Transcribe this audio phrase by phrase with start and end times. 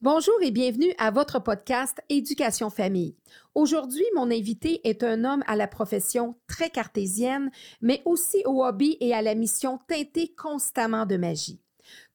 [0.00, 3.16] Bonjour et bienvenue à votre podcast Éducation Famille.
[3.56, 7.50] Aujourd'hui, mon invité est un homme à la profession très cartésienne,
[7.80, 11.60] mais aussi au hobby et à la mission teintée constamment de magie.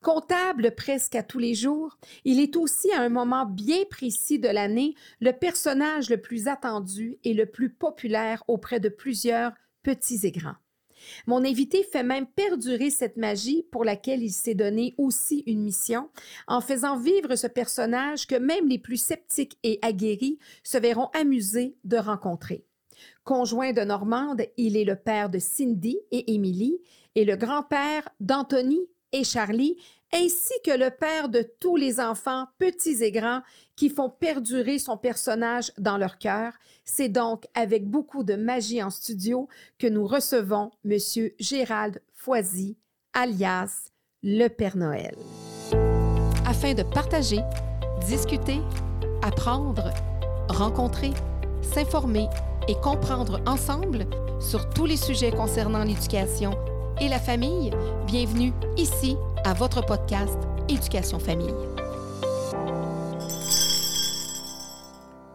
[0.02, 4.48] Comptable presque à tous les jours, il est aussi à un moment bien précis de
[4.48, 9.52] l'année le personnage le plus attendu et le plus populaire auprès de plusieurs
[9.84, 10.56] petits et grands.
[11.28, 16.10] Mon invité fait même perdurer cette magie pour laquelle il s'est donné aussi une mission,
[16.48, 21.76] en faisant vivre ce personnage que même les plus sceptiques et aguerris se verront amusés
[21.84, 22.64] de rencontrer.
[23.24, 26.80] Conjoint de Normande, il est le père de Cindy et Émilie
[27.16, 28.82] et le grand-père d'Anthony
[29.12, 29.78] et Charlie,
[30.14, 33.42] ainsi que le père de tous les enfants, petits et grands,
[33.76, 36.54] qui font perdurer son personnage dans leur cœur.
[36.86, 39.48] C'est donc avec beaucoup de magie en studio
[39.80, 40.98] que nous recevons M.
[41.40, 42.78] Gérald Foisy,
[43.14, 43.90] alias
[44.22, 45.16] le Père Noël.
[46.46, 47.40] Afin de partager,
[48.08, 48.60] discuter,
[49.22, 49.90] apprendre,
[50.48, 51.12] rencontrer,
[51.62, 52.28] s'informer
[52.68, 54.06] et comprendre ensemble
[54.40, 56.52] sur tous les sujets concernant l'éducation
[57.04, 57.70] et la famille,
[58.08, 60.38] bienvenue ici à votre podcast
[60.70, 61.54] Éducation Famille.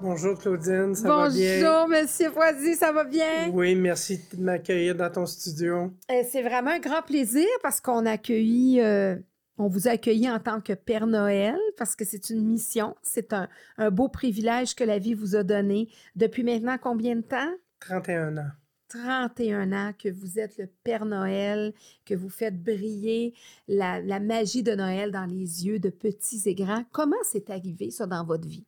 [0.01, 1.61] Bonjour Claudine, ça va bien?
[1.61, 3.51] Bonjour Monsieur Foisy, ça va bien?
[3.53, 5.93] Oui, merci de m'accueillir dans ton studio.
[6.11, 9.17] Euh, c'est vraiment un grand plaisir parce qu'on a accueilli, euh,
[9.59, 13.35] on vous a accueilli en tant que Père Noël parce que c'est une mission, c'est
[13.35, 13.47] un,
[13.77, 17.53] un beau privilège que la vie vous a donné depuis maintenant combien de temps?
[17.81, 18.51] 31 ans.
[18.89, 23.35] 31 ans que vous êtes le Père Noël, que vous faites briller
[23.69, 26.85] la, magie de Noël dans les yeux de petits et grands.
[26.91, 28.67] Comment c'est arrivé ça dans votre vie?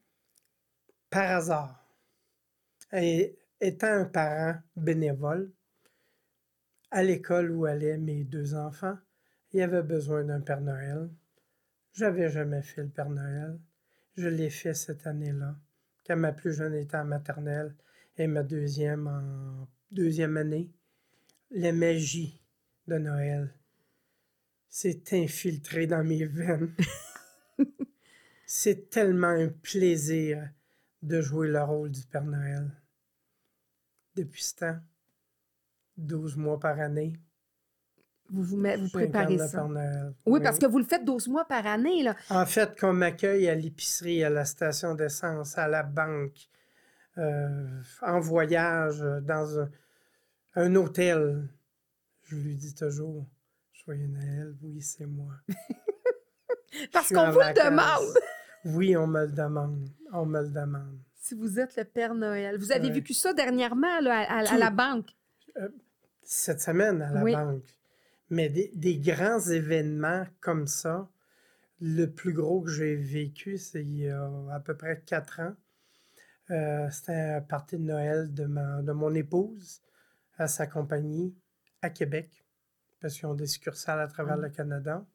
[1.08, 1.86] Par hasard.
[2.92, 5.52] Et étant un parent bénévole,
[6.90, 8.98] à l'école où allaient mes deux enfants,
[9.52, 11.10] il y avait besoin d'un Père Noël.
[11.92, 13.58] J'avais jamais fait le Père Noël.
[14.16, 15.56] Je l'ai fait cette année-là,
[16.06, 17.74] quand ma plus jeune était en maternelle
[18.16, 20.70] et ma deuxième en deuxième année,
[21.50, 22.40] la magie
[22.86, 23.54] de Noël
[24.68, 26.74] s'est infiltrée dans mes veines.
[28.46, 30.48] C'est tellement un plaisir
[31.02, 32.70] de jouer le rôle du Père Noël.
[34.16, 34.78] Depuis ce temps,
[35.96, 37.18] 12 mois par année.
[38.28, 39.66] Vous vous, met, vous préparez ça.
[39.66, 39.80] Oui,
[40.26, 42.02] oui, parce que vous le faites 12 mois par année.
[42.02, 42.16] Là.
[42.28, 46.48] En fait, qu'on m'accueille à l'épicerie, à la station d'essence, à la banque,
[47.16, 49.70] en voyage, dans un,
[50.54, 51.48] un, hôtel,
[52.24, 53.26] je lui dis toujours
[53.84, 55.34] Joyeux Noël, oui, c'est moi.
[56.92, 58.14] parce qu'on vous le demande.
[58.64, 59.88] oui, on me le demande.
[60.12, 60.98] On me le demande.
[61.14, 62.58] Si vous êtes le Père Noël.
[62.58, 65.10] Vous avez vécu ça dernièrement là, à, à, la banque?
[65.56, 65.68] Euh,
[66.22, 67.32] cette semaine à la oui.
[67.32, 67.76] banque.
[68.30, 71.08] Mais des, des, grands événements comme ça,
[71.80, 75.54] le plus gros que j'ai vécu, c'est il y a à peu près quatre ans.
[76.50, 79.80] Euh, C'était un party de Noël de, ma, de mon épouse
[80.36, 81.34] à sa compagnie
[81.82, 82.44] à Québec,
[83.00, 84.42] parce qu'ils ont des succursales à travers mmh.
[84.42, 85.06] le Canada.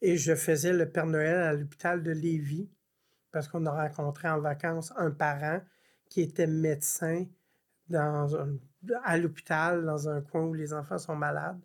[0.00, 2.70] Et je faisais le Père Noël à l'hôpital de Lévis,
[3.30, 5.60] parce qu'on a rencontré en vacances un parent
[6.08, 7.26] qui était médecin
[7.88, 8.56] dans un,
[9.04, 11.60] à l'hôpital, dans un coin où les enfants sont malades,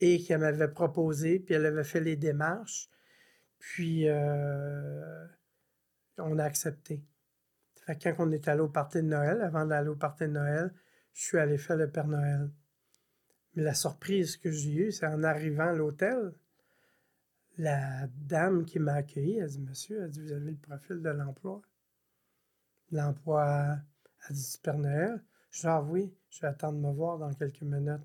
[0.00, 2.88] et qui m'avait proposé, puis elle avait fait les démarches,
[3.58, 5.26] puis euh,
[6.18, 7.02] on a accepté.
[7.86, 10.72] Fait quand on est allé au party de Noël, avant d'aller au party de Noël,
[11.12, 12.48] je suis allé faire le Père Noël.
[13.54, 16.32] Mais la surprise que j'ai eue, c'est en arrivant à l'hôtel,
[17.58, 21.10] la dame qui m'a accueilli, elle dit Monsieur, elle dit, vous avez le profil de
[21.10, 21.60] l'emploi.
[22.92, 23.76] L'emploi,
[24.28, 25.22] elle dit Père Noël.
[25.50, 28.00] Je dis Ah oui, je vais attendre de me voir dans quelques minutes.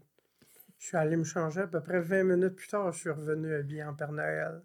[0.79, 1.61] Je suis allé me changer.
[1.61, 4.61] À peu près 20 minutes plus tard, je suis revenu habillé en Père Noël.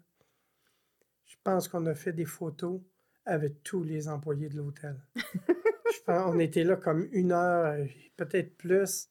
[1.25, 2.81] Je pense qu'on a fait des photos
[3.25, 4.95] avec tous les employés de l'hôtel.
[5.15, 7.75] je pense on était là comme une heure,
[8.17, 9.09] peut-être plus,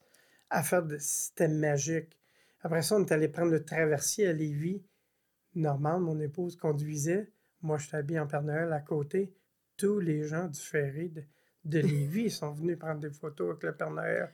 [0.50, 0.96] à faire de.
[0.98, 2.16] C'était magique.
[2.62, 4.82] Après ça, on est allé prendre le traversier à Lévis.
[5.54, 7.30] Normande, mon épouse, conduisait.
[7.62, 9.34] Moi, je suis habillé en Père Noël à côté.
[9.76, 11.24] Tous les gens du ferry de,
[11.64, 14.32] de Lévis sont venus prendre des photos avec le Père Noël.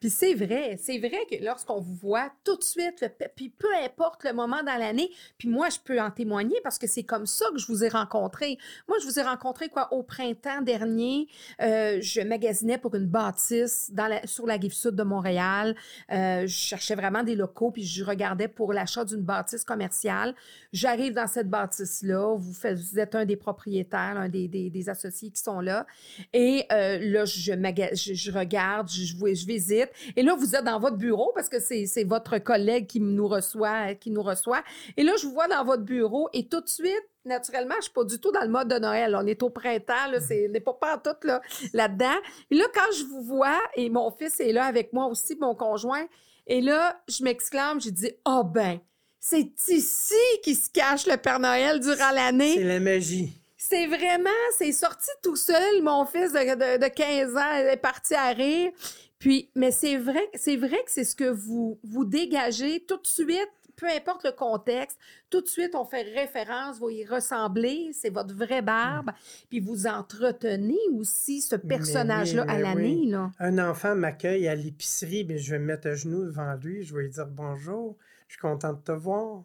[0.00, 3.04] Puis c'est vrai, c'est vrai que lorsqu'on vous voit tout de suite,
[3.34, 6.86] puis peu importe le moment dans l'année, puis moi, je peux en témoigner parce que
[6.86, 8.58] c'est comme ça que je vous ai rencontré.
[8.86, 11.26] Moi, je vous ai rencontré quoi au printemps dernier.
[11.60, 15.74] Euh, je magasinais pour une bâtisse dans sur la rive sud de Montréal.
[16.12, 20.34] Euh, je cherchais vraiment des locaux, puis je regardais pour l'achat d'une bâtisse commerciale.
[20.72, 25.42] J'arrive dans cette bâtisse-là, vous, êtes un des propriétaires, un des, des, des associés qui
[25.42, 25.86] sont là.
[26.32, 29.87] Et euh, là, je, je, je regarde, je visite.
[30.16, 33.28] Et là, vous êtes dans votre bureau parce que c'est c'est votre collègue qui nous
[33.28, 34.62] reçoit, qui nous reçoit.
[34.96, 37.92] Et là, je vous vois dans votre bureau et tout de suite, naturellement, je suis
[37.92, 39.14] pas du tout dans le mode de Noël.
[39.20, 41.40] On est au printemps, là, c'est, on n'est pas tout là,
[41.72, 42.16] là-dedans.
[42.50, 45.54] Et là, quand je vous vois, et mon fils est là avec moi aussi, mon
[45.54, 46.06] conjoint,
[46.46, 48.78] et là, je m'exclame, je dis, oh ben,
[49.20, 52.62] c'est ici qu'il se cache le Père Noël durant C'est l'année.
[52.64, 53.34] la magie.
[53.60, 55.82] C'est vraiment, c'est sorti tout seul.
[55.82, 58.70] Mon fils de, de- de 15 ans est parti à rire.
[59.18, 63.06] Puis, mais c'est vrai, c'est vrai que c'est ce que vous, vous dégagez tout de
[63.06, 64.98] suite, peu importe le contexte.
[65.30, 69.10] Tout de suite, on fait référence, vous y ressemblez, c'est votre vraie barbe.
[69.48, 73.14] Puis vous entretenez aussi ce personnage-là à l'année, oui.
[73.38, 76.94] Un enfant m'accueille à l'épicerie, mais je vais me mettre à genoux devant lui, je
[76.94, 77.96] vais lui dire bonjour,
[78.28, 79.42] je suis content de te voir.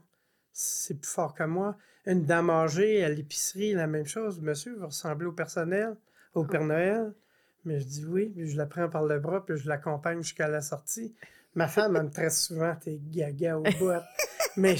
[0.52, 1.78] C'est plus fort que moi.
[2.06, 4.40] Une dame âgée à l'épicerie, la même chose.
[4.42, 5.96] Monsieur, vous ressemblez au personnel,
[6.36, 7.14] au Père Noël.
[7.66, 10.48] Mais je dis oui, puis je la prends par le bras, puis je l'accompagne jusqu'à
[10.48, 11.14] la sortie.
[11.56, 13.92] Ma femme, elle me traite souvent, t'es gaga au bout.
[14.58, 14.76] Mais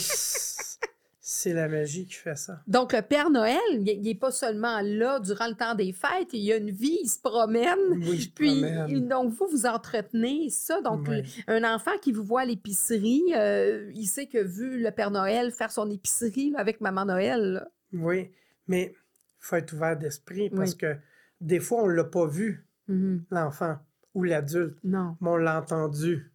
[1.26, 2.62] c'est la magie qui fait ça.
[2.68, 6.42] Donc, le Père Noël, il n'est pas seulement là durant le temps des fêtes, il
[6.42, 7.78] y a une vie, il se promène.
[7.92, 9.08] Oui, je Puis, promène.
[9.08, 10.82] donc, vous, vous entretenez ça.
[10.82, 11.24] Donc, Oui.
[11.48, 15.52] un enfant qui vous voit à l'épicerie, euh, il sait que vu le Père Noël
[15.52, 18.30] faire son épicerie là, avec Maman Noël, là, Oui,
[18.68, 18.96] mais il
[19.40, 20.78] faut être ouvert d'esprit parce Oui.
[20.78, 20.96] que
[21.40, 23.78] des fois, on ne l'a pas vu, mhm, l'enfant
[24.14, 26.32] ou l'adulte, non, mais on l'a entendu.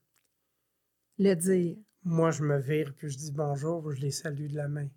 [1.18, 1.76] le dire.
[2.04, 4.88] Moi, je me vire puis je dis bonjour, je les salue de la main.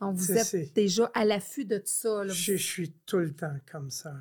[0.00, 2.24] Donc, vous êtes déjà à l'affût de ça.
[2.24, 2.32] là.
[2.32, 4.14] Je, je suis tout le temps comme ça.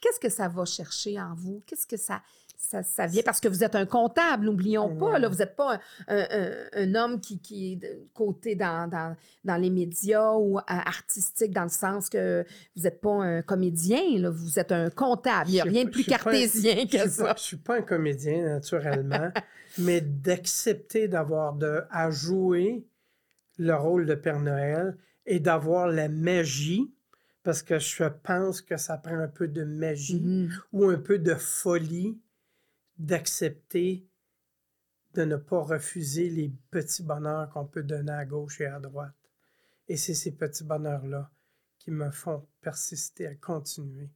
[0.00, 1.62] Qu'est-ce que ça va chercher en vous?
[1.66, 2.22] Qu'est-ce que ça,
[2.56, 3.22] ça, ça vient?
[3.24, 5.18] Parce que vous êtes un comptable, n'oublions pas.
[5.18, 5.74] Là, vous n'êtes pas
[6.08, 10.32] un, un- un- un homme qui, qui est de côté dans, dans, dans les médias
[10.34, 12.44] ou euh, artistique, dans le sens que
[12.76, 15.50] vous n'êtes pas un comédien, là, vous êtes un comptable.
[15.50, 17.24] Il n'y a rien de plus cartésien que ça.
[17.24, 19.30] pas- je suis pas un comédien, naturellement,
[19.78, 22.84] mais d'accepter d'avoir de, à jouer
[23.58, 24.96] le rôle de Père Noël
[25.26, 26.90] et d'avoir la magie,
[27.42, 30.20] parce que je pense que ça prend un peu de magie.
[30.20, 30.50] Mhm.
[30.72, 32.18] ou un peu de folie
[33.02, 34.06] d'accepter
[35.14, 39.14] de ne pas refuser les petits bonheurs qu'on peut donner à gauche et à droite.
[39.88, 41.30] Et c'est ces petits bonheurs-là
[41.78, 44.08] qui me font persister à continuer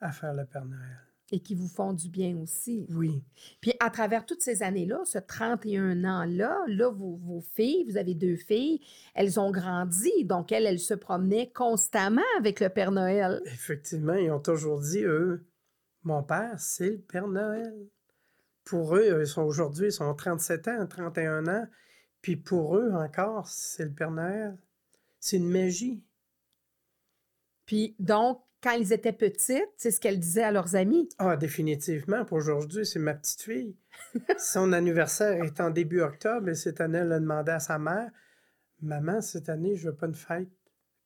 [0.00, 0.98] à faire le Père Noël.
[1.30, 2.84] Et qui vous font du bien aussi.
[2.90, 3.24] Oui,
[3.62, 8.14] Puis à travers toutes ces années-là, ce 31 ans-là, là, vos, vos filles, vous avez
[8.14, 8.80] deux filles,
[9.14, 13.40] elles ont grandi, donc elles, elles se promenaient constamment avec le Père Noël.
[13.46, 15.46] effectivement, ils ont toujours dit, eux,
[16.02, 17.88] mon père, c'est le Père Noël.
[18.64, 21.66] Pour eux, ils sont aujourd'hui, ils sont 37 ans, 31 ans,
[22.20, 24.56] puis pour eux encore, c'est le Père Noël.
[25.18, 26.02] C'est une magie.
[27.66, 31.08] Puis donc, quand ils étaient petites, c'est ce qu'elles disaient à leurs amis.
[31.18, 32.24] Ah, définitivement.
[32.24, 33.76] Pour aujourd'hui, c'est ma petite fille.
[34.38, 38.10] Son anniversaire est en début octobre et cette année, elle a demandé à sa mère
[38.82, 40.50] Maman, cette année, je veux pas une fête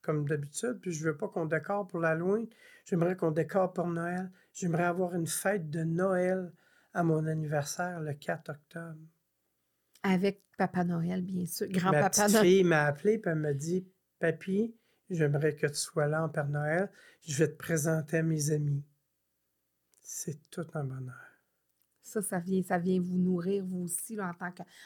[0.00, 2.46] comme d'habitude, puis je veux pas qu'on décore pour l'Halloween.
[2.86, 4.30] J'aimerais qu'on décore pour Noël.
[4.54, 6.52] J'aimerais avoir une fête de Noël
[6.96, 8.98] à mon anniversaire le 4 octobre.
[10.02, 11.66] Avec Papa Noël, bien sûr.
[11.70, 12.46] Ma Grand-Papa petite Noël.
[12.46, 13.86] fille m'a appelé et elle m'a dit
[14.18, 14.74] Papy,
[15.10, 16.90] j'aimerais que tu sois là en Père Noël.
[17.26, 18.82] Je vais te présenter à mes amis.
[20.00, 21.25] C'est tout un bonheur.
[22.06, 24.16] Ça, ça vient, ça vient vous nourrir, vous aussi,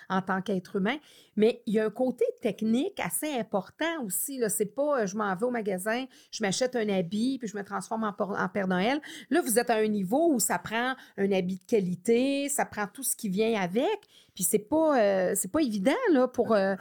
[0.09, 0.97] en tant qu'être humain.
[1.37, 4.41] Mais il y a un côté technique assez important aussi.
[4.49, 7.63] C'est pas euh, je m'en vais au magasin, je m'achète un habit, puis je me
[7.63, 9.01] transforme en, Père Noël.
[9.29, 12.87] Là, vous êtes à un niveau où ça prend un habit de qualité, ça prend
[12.87, 14.01] tout ce qui vient avec.
[14.35, 16.55] Puis c'est pas, euh, c'est pas évident là, pour.
[16.55, 16.75] euh,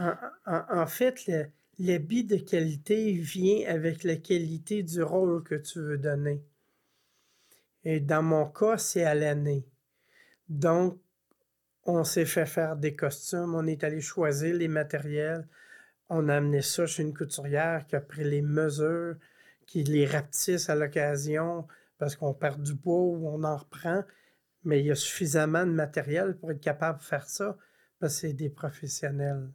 [0.45, 1.29] En, fait,
[1.77, 6.41] l'habit de qualité vient avec la qualité du rôle que tu veux donner.
[7.83, 9.65] Et dans mon cas, c'est à l'année.
[10.49, 10.99] Donc,
[11.85, 15.47] on s'est fait faire des costumes, on est allé choisir les matériels,
[16.09, 19.15] on a amené ça chez une couturière qui a pris les mesures,
[19.65, 24.03] qui les rapetisse à l'occasion parce qu'on perd du poids ou on en reprend.
[24.63, 27.57] Mais il y a suffisamment de matériel pour être capable de faire ça
[27.99, 29.51] parce que c'est des professionnels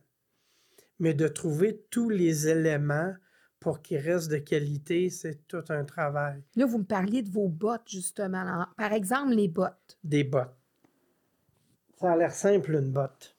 [0.99, 3.15] mais de trouver tous les éléments
[3.61, 6.43] pour qu'ils restent de qualité, c'est tout un travail.
[6.55, 8.67] Là, vous me parliez de vos bottes, justement.
[8.77, 9.99] Par exemple, les bottes.
[10.05, 10.55] Des bottes.
[12.05, 13.35] Ça a l'air simple, une botte.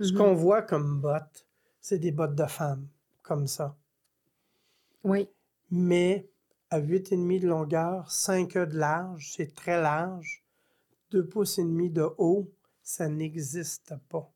[0.00, 0.18] Ce Mhm.
[0.18, 1.46] qu'on voit comme bottes,
[1.80, 2.88] c'est des bottes de femmes,
[3.22, 3.76] comme ça.
[5.04, 5.28] Oui.
[5.70, 6.28] Mais
[6.68, 10.42] à 8,5 de longueur, 5 de large, c'est très large.
[11.12, 12.50] 2 pouces et demi de haut,
[12.82, 14.28] ça n'existe pas.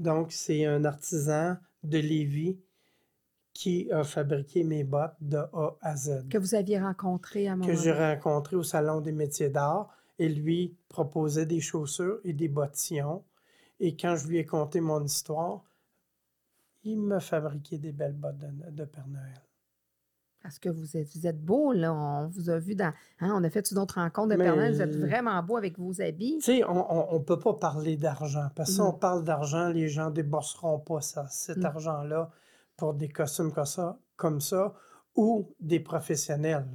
[0.00, 2.58] Donc, c'est un artisan de Lévis
[3.52, 6.26] qui a fabriqué mes bottes de A à Z.
[6.28, 9.88] Que vous aviez rencontré à un moment que j'ai rencontré au Salon des métiers d'art
[10.20, 13.24] et lui proposait des chaussures et des bottillons.
[13.80, 15.64] Et quand je lui ai conté mon histoire,
[16.84, 19.42] il m'a fabriqué des belles bottes de, Père Noël.
[20.42, 21.94] Parce que vous êtes, vous êtes beau, là.
[21.94, 22.92] On vous a vu dans.
[23.20, 24.74] Hein, on a fait une autre rencontre de Père Noël.
[24.74, 26.36] Vous êtes vraiment beau avec vos habits.
[26.36, 28.48] Tu sais, on ne peut pas parler d'argent.
[28.54, 31.64] Parce que si on parle d'argent, les gens ne débourseront pas ça, cet mm.
[31.64, 32.30] argent-là
[32.76, 34.74] pour des costumes comme ça, comme ça
[35.14, 36.68] ou des professionnels.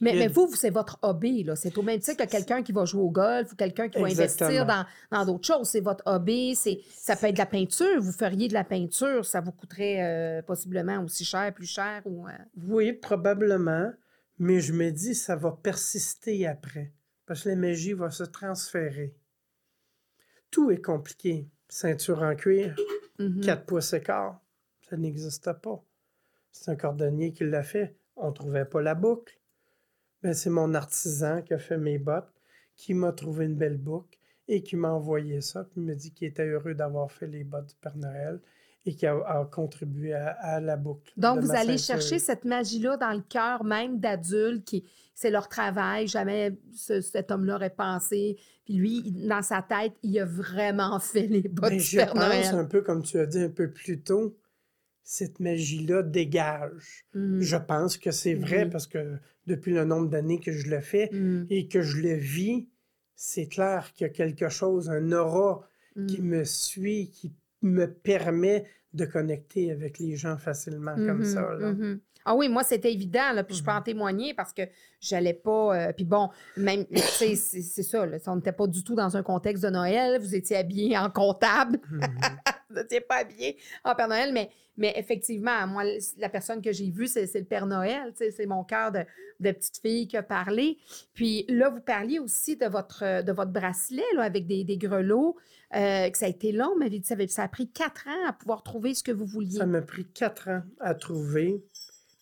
[0.00, 1.46] Mais, vous, c'est votre hobby.
[1.56, 4.06] C'est au même titre que quelqu'un qui va jouer au golf ou quelqu'un qui va
[4.06, 4.66] investir
[5.10, 5.68] dans, d'autres choses.
[5.68, 6.54] C'est votre hobby.
[6.54, 8.00] Ça peut être de la peinture.
[8.00, 9.24] Vous feriez de la peinture.
[9.24, 12.02] Ça vous coûterait euh, possiblement aussi cher, plus cher.
[12.04, 12.32] Ou, euh?
[12.66, 13.92] Oui, probablement.
[14.38, 16.92] Mais je me dis, ça va persister après.
[17.26, 19.14] Parce que la magie va se transférer.
[20.50, 21.48] Tout est compliqué.
[21.68, 22.76] Ceinture en cuir,
[23.16, 23.64] 4 mm-hmm.
[23.64, 24.38] pouces et quart,
[24.90, 25.82] ça n'existe pas.
[26.50, 27.96] C'est un cordonnier qui l'a fait.
[28.16, 29.40] On ne trouvait pas la boucle.
[30.22, 32.32] Ben, c'est mon artisan qui a fait mes bottes,
[32.76, 36.28] qui m'a trouvé une belle boucle et qui m'a envoyé ça, puis m'a dit qu'il
[36.28, 38.40] était heureux d'avoir fait les bottes du Père Noël
[38.84, 41.12] et qui a, contribué à, la boucle.
[41.16, 46.08] Donc, vous allez chercher cette magie-là dans le cœur même d'adultes qui c'est leur travail,
[46.08, 48.38] jamais cet homme-là aurait pensé.
[48.64, 52.44] Puis lui, dans sa tête, il a vraiment fait les bottes ben, du Père Noël.
[52.44, 54.36] Je pense un peu, comme tu as dit un peu plus tôt,
[55.04, 57.06] cette magie-là dégage.
[57.14, 57.40] Mm.
[57.40, 59.16] Je pense que c'est vrai parce que
[59.46, 61.46] depuis le nombre d'années que je le fais mm.
[61.50, 62.68] et que je le vis,
[63.14, 65.66] c'est clair qu'il y a quelque chose, un aura
[66.08, 66.24] qui mm.
[66.24, 67.32] me suit, qui
[67.62, 71.54] me permet de connecter avec les gens facilement comme mm-hmm, ça.
[71.54, 71.72] Là.
[71.72, 71.98] Mm-hmm.
[72.24, 73.84] Ah oui, moi, c'était évident, là, puis je peux en mm-hmm.
[73.84, 74.62] témoigner parce que
[75.00, 75.76] j'allais pas.
[75.88, 79.64] Euh, puis bon, même, c'est ça, là, on n'était pas du tout dans un contexte
[79.64, 80.20] de Noël.
[80.20, 81.80] Vous étiez habillé en comptable.
[82.74, 85.84] vous n'étiez pas habillé en Père Noël, mais effectivement, moi,
[86.18, 88.12] la personne que j'ai vue, c'est, le Père Noël.
[88.16, 89.04] C'est mon cœur de,
[89.38, 90.78] petite fille qui a parlé.
[91.14, 95.36] Puis là, vous parliez aussi de votre, de votre bracelet là, avec des, grelots,
[95.74, 98.62] euh, que ça a été long, mais ça, ça a pris quatre ans à pouvoir
[98.62, 99.58] trouver ce que vous vouliez.
[99.58, 101.62] Ça m'a pris quatre ans à trouver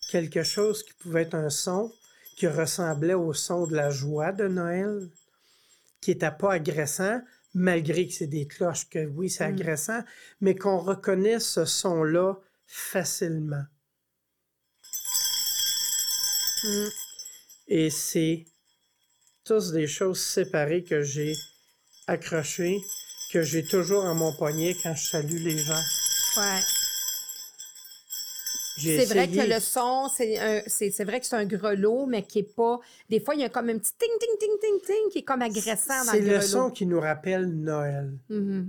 [0.09, 1.91] quelque chose qui pouvait être un son
[2.35, 5.09] qui ressemblait au son de la joie de Noël,
[6.01, 7.21] qui n'était pas agressant,
[7.53, 9.53] malgré que c'est des cloches, que oui, c'est mm.
[9.53, 10.03] agressant,
[10.39, 13.63] mais qu'on reconnaît ce son-là facilement.
[16.63, 16.87] Mm.
[17.67, 18.45] Et c'est
[19.43, 21.33] tous des choses séparées que j'ai
[22.07, 22.77] accrochées,
[23.31, 25.83] que j'ai toujours à mon poignet quand je salue les gens.
[26.37, 26.80] Ouais.
[28.77, 32.79] C'est vrai que le son, c'est vrai que c'est un grelot, mais qui est pas.
[33.09, 35.23] Des fois, il y a comme un petit ting, ting, ting, ting, ting qui est
[35.23, 38.17] comme agressant dans le C'est le son qui nous rappelle Noël.
[38.29, 38.67] Mm-hmm.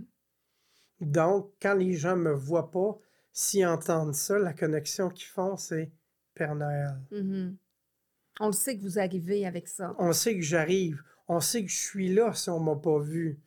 [1.01, 2.99] Donc, quand les gens me voient pas,
[3.33, 5.91] s'ils entendent ça, la connexion qu'ils font, c'est
[6.35, 7.01] Père Noël.
[7.13, 7.55] Mm-hmm.
[8.41, 9.95] On le sait que vous arrivez avec ça.
[9.99, 11.03] On sait que j'arrive.
[11.29, 13.41] On sait que je suis là si on m'a pas vu.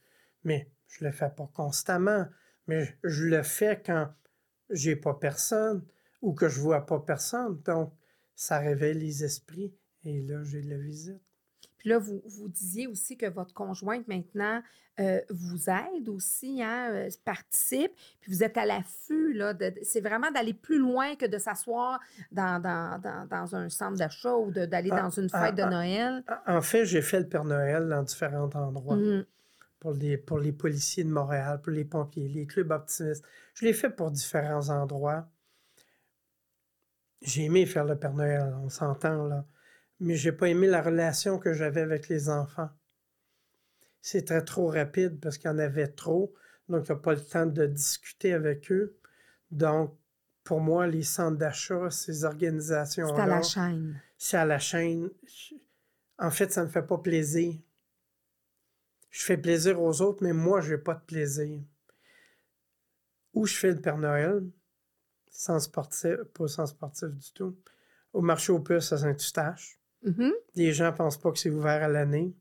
[0.43, 2.25] Mais je le fais pas constamment.
[2.67, 4.09] Mais je le fais quand
[4.69, 5.83] j'ai pas personne
[6.25, 7.61] ou que je vois pas personne.
[7.65, 7.93] Donc,
[8.35, 11.21] ça réveille les esprits et là, j'ai de la visite.
[11.77, 14.61] Puis là, vous, vous disiez aussi que votre conjointe maintenant
[14.99, 17.91] euh, vous aide aussi, hein, euh, participe,
[18.21, 19.39] puis vous êtes à l'affût.
[19.83, 21.99] C'est vraiment d'aller plus loin que de s'asseoir
[22.31, 22.59] dans,
[23.29, 26.23] dans, un centre d'achat ou d'aller ah, dans une ah, fête de ah, Noël.
[26.47, 28.95] En fait, j'ai fait le Père Noël dans différents endroits.
[28.95, 29.25] Mmh.
[29.79, 33.23] Pour les, pour les policiers de Montréal, pour les pompiers, les clubs optimistes.
[33.53, 35.27] Je l'ai fait pour différents endroits.
[37.21, 39.45] J'ai aimé faire le Père Noël, on s'entend là,
[39.99, 42.69] mais j'ai pas aimé la relation que j'avais avec les enfants.
[44.01, 46.33] C'était trop rapide parce qu'il y en avait trop,
[46.69, 48.97] donc il n'y a pas le temps de discuter avec eux.
[49.49, 49.97] Donc,
[50.43, 53.15] pour moi, les centres d'achat, ces organisations-là.
[53.15, 54.01] C'est à la chaîne.
[54.17, 55.09] C'est à la chaîne.
[56.19, 57.55] En fait, ça ne me fait pas plaisir.
[59.09, 61.61] Je fais plaisir aux autres, mais moi, je n'ai pas de plaisir.
[63.33, 64.43] Où je fais le Père Noël,
[65.35, 67.55] sans sportif, pas sans sportif du tout.
[68.13, 69.77] Au marché aux puces à Saint-Eustache.
[70.05, 70.31] Mm-hmm.
[70.55, 72.33] Les gens ne pensent pas que c'est ouvert à l'année.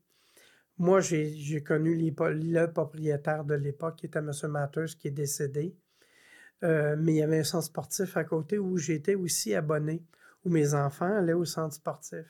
[0.77, 4.31] Moi, j'ai connu le propriétaire de l'époque, qui était M.
[4.49, 5.75] Matheus, qui est décédé.
[6.63, 10.01] Euh, mais il y avait un centre sportif à côté où j'étais aussi abonné,
[10.45, 12.25] où mes enfants allaient au centre sportif.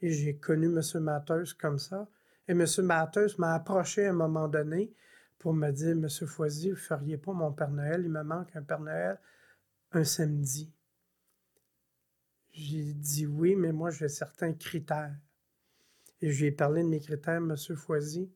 [0.00, 0.80] Et j'ai connu M.
[1.00, 2.08] Matheus comme ça.
[2.48, 2.64] Et M.
[2.82, 4.92] Matheus m'a approché à un moment donné
[5.38, 6.08] pour me dire M.
[6.08, 8.02] Foisy, vous ne feriez pas mon Père Noël?
[8.04, 9.18] Il me manque un Père Noël
[9.92, 10.72] un samedi.
[12.52, 15.16] J'ai dit oui, mais moi j'ai certains critères.
[16.20, 17.56] Et je lui ai parlé de mes critères, M.
[17.76, 18.30] Foisy.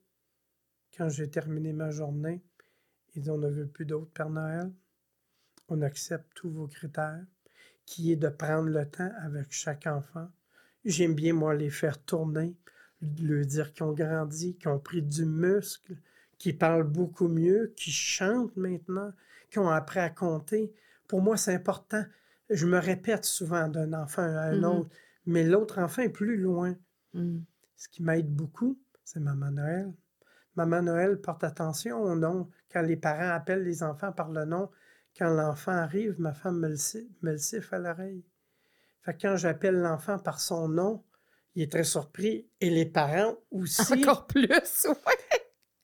[0.96, 2.42] Quand j'ai terminé ma journée,
[3.14, 4.72] il dit on ne veut plus d'autres Père Noël.
[5.68, 7.24] On accepte tous vos critères,
[7.86, 10.30] qui est de prendre le temps avec chaque enfant.
[10.84, 12.56] J'aime bien, moi, les faire tourner,
[13.00, 15.96] leur dire qu'ils ont grandi, qu'ils ont pris du muscle,
[16.38, 19.12] qu'ils parlent beaucoup mieux, qu'ils chantent maintenant,
[19.50, 20.72] qu'ils ont appris à compter.
[21.12, 22.02] Pour moi, c'est important.
[22.48, 24.64] Je me répète souvent d'un enfant à un Mhm.
[24.64, 26.74] autre, mais l'autre enfant est plus loin.
[27.12, 27.40] Mm.
[27.76, 29.92] Ce qui m'aide beaucoup, c'est Maman Noël.
[30.56, 32.48] Maman Noël porte attention au nom.
[32.72, 34.70] Quand les parents appellent les enfants par le nom,
[35.18, 38.24] quand l'enfant arrive, ma femme me le, si- me le siffle à l'oreille.
[39.02, 41.04] Fait que quand j'appelle l'enfant par son nom,
[41.54, 43.82] il est très surpris et les parents aussi.
[44.10, 44.94] Encore plus, ouais.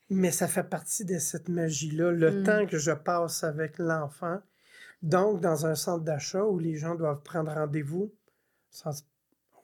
[0.08, 2.44] Mais ça fait partie de cette magie-là, le Mm.
[2.44, 4.40] temps que je passe avec l'enfant.
[5.02, 8.12] Donc, dans un centre d'achat où les gens doivent prendre rendez-vous,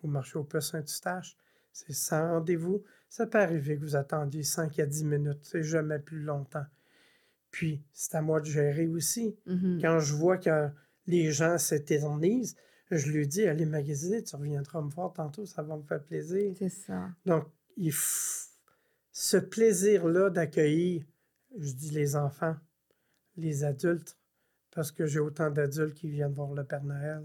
[0.02, 1.36] au marché au Puce Saint-Eustache,
[1.72, 2.82] c'est sans rendez-vous.
[3.08, 6.66] Ça peut arriver que vous attendiez 5 à 10 minutes, c'est jamais plus longtemps.
[7.50, 9.36] Puis, c'est à moi de gérer aussi.
[9.46, 9.78] Mhm.
[9.80, 10.68] Quand je vois que
[11.06, 12.56] les gens s'éternisent,
[12.90, 16.54] je lui dis, allez magasiner, tu reviendras me voir tantôt, ça va me faire plaisir.
[16.58, 17.08] C'est ça.
[17.26, 17.44] Donc,
[17.76, 18.50] il f-
[19.12, 21.04] ce plaisir-là d'accueillir,
[21.58, 22.56] je dis les enfants,
[23.36, 24.16] les adultes,
[24.74, 27.22] parce que j'ai autant d'adultes qui viennent voir le Père Noël.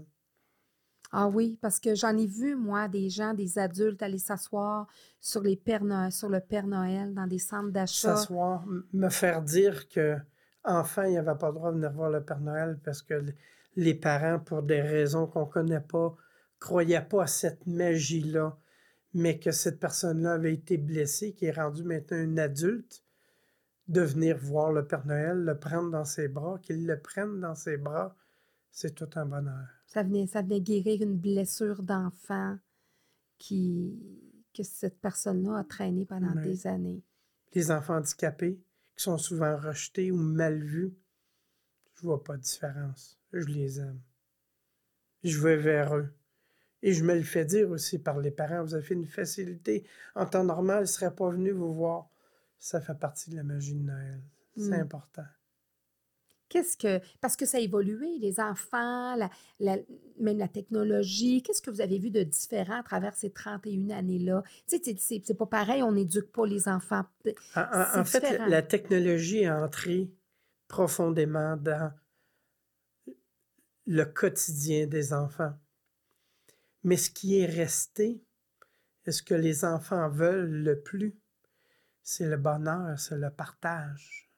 [1.12, 4.86] Ah oui, parce que j'en ai vu, moi, des gens, des adultes aller s'asseoir
[5.20, 8.16] sur, les Pères Noël- sur le Père Noël dans des centres d'achat.
[8.16, 10.16] S'asseoir, me faire dire que
[10.62, 13.24] enfant, il n'y avait pas le droit de venir voir le Père Noël parce que
[13.76, 16.14] les parents, pour des raisons qu'on ne connaît pas,
[16.60, 18.56] croyaient pas à cette magie-là,
[19.14, 23.02] mais que cette personne-là avait été blessée, qui est rendue maintenant une adulte,
[23.90, 27.56] de venir voir le Père Noël, le prendre dans ses bras, qu'il le prenne dans
[27.56, 28.16] ses bras,
[28.70, 29.66] c'est tout un bonheur.
[29.86, 32.56] Ça venait, ça venait guérir une blessure d'enfant
[33.36, 33.98] qui,
[34.54, 36.42] que cette personne-là a traîné pendant Oui.
[36.42, 37.02] des années.
[37.52, 38.60] Les enfants handicapés,
[38.96, 40.94] qui sont souvent rejetés ou mal vus,
[41.96, 43.18] je vois pas de différence.
[43.32, 44.00] Je les aime.
[45.24, 46.08] Je vais vers eux.
[46.82, 49.84] Et je me le fais dire aussi par les parents, vous avez fait une facilité.
[50.14, 52.08] En temps normal, ils ne seraient pas venus vous voir.
[52.60, 54.20] Ça fait partie de la magie de Noël.
[54.56, 54.82] C'est Mm.
[54.82, 55.24] important.
[56.50, 57.00] Qu'est-ce que.
[57.20, 59.78] Parce que ça a évolué, les enfants, la- la-
[60.18, 61.42] même la technologie.
[61.42, 64.42] Qu'est-ce que vous avez vu de différent à travers ces 31 années-là?
[64.68, 67.04] Tu sais, c'est- pas pareil, on n'éduque pas les enfants.
[67.54, 68.46] En, en- en C'est fait, différent.
[68.46, 70.10] la technologie est entrée
[70.66, 71.92] profondément dans
[73.86, 75.54] le quotidien des enfants.
[76.82, 78.24] Mais ce qui est resté,
[79.06, 81.14] et ce que les enfants veulent le plus,
[82.10, 84.28] c'est le bonheur, c'est le partage.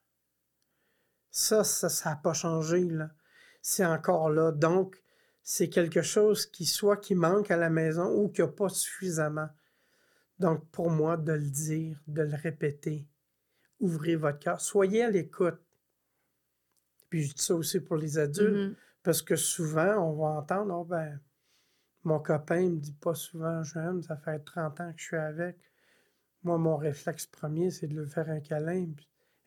[1.31, 3.11] Ça, ça n'a pas changé, là.
[3.63, 4.53] C'est encore là.
[4.53, 5.03] Donc,
[5.43, 8.69] c'est quelque chose qui soit qui manque à la maison ou qu'il n'y a pas
[8.69, 9.49] suffisamment.
[10.39, 13.09] Donc, pour moi, de le dire, de le répéter,
[13.81, 15.59] ouvrez votre cœur, soyez à l'écoute.
[17.09, 18.77] Puis je dis ça aussi pour les adultes, Mhm.
[19.03, 21.19] parce que souvent, on va entendre, oh ben,
[22.05, 25.72] mon copain me dit pas souvent j'aime, ça fait 30 ans que je suis avec.
[26.45, 28.87] Moi, mon réflexe premier, c'est de lui faire un câlin.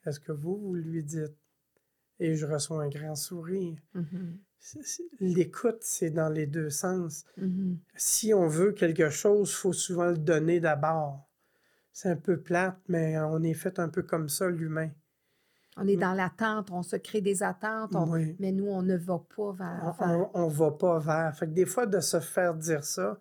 [0.06, 1.36] Est-ce que vous, vous lui dites?
[2.20, 3.78] Et je reçois un grand sourire.
[3.94, 4.38] Mhm.
[4.58, 7.26] C'est- L'écoute, c'est dans les deux sens.
[7.38, 7.78] Mhm.
[7.96, 11.28] Si on veut quelque chose, il faut souvent le donner d'abord.
[11.92, 14.90] C'est un peu plate, mais on est fait un peu comme ça, l'humain.
[15.78, 16.00] On est Mm.
[16.00, 18.36] dans l'attente, on se crée des attentes, on- Oui.
[18.40, 19.94] mais nous, on ne va pas vers.
[20.00, 21.36] vers- On ne va pas vers.
[21.38, 23.18] Fait que des fois, de se faire dire ça,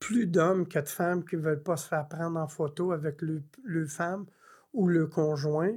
[0.00, 3.22] plus d'hommes que de femmes qui ne veulent pas se faire prendre en photo avec
[3.22, 4.26] le, le femme
[4.72, 5.76] ou le conjoint.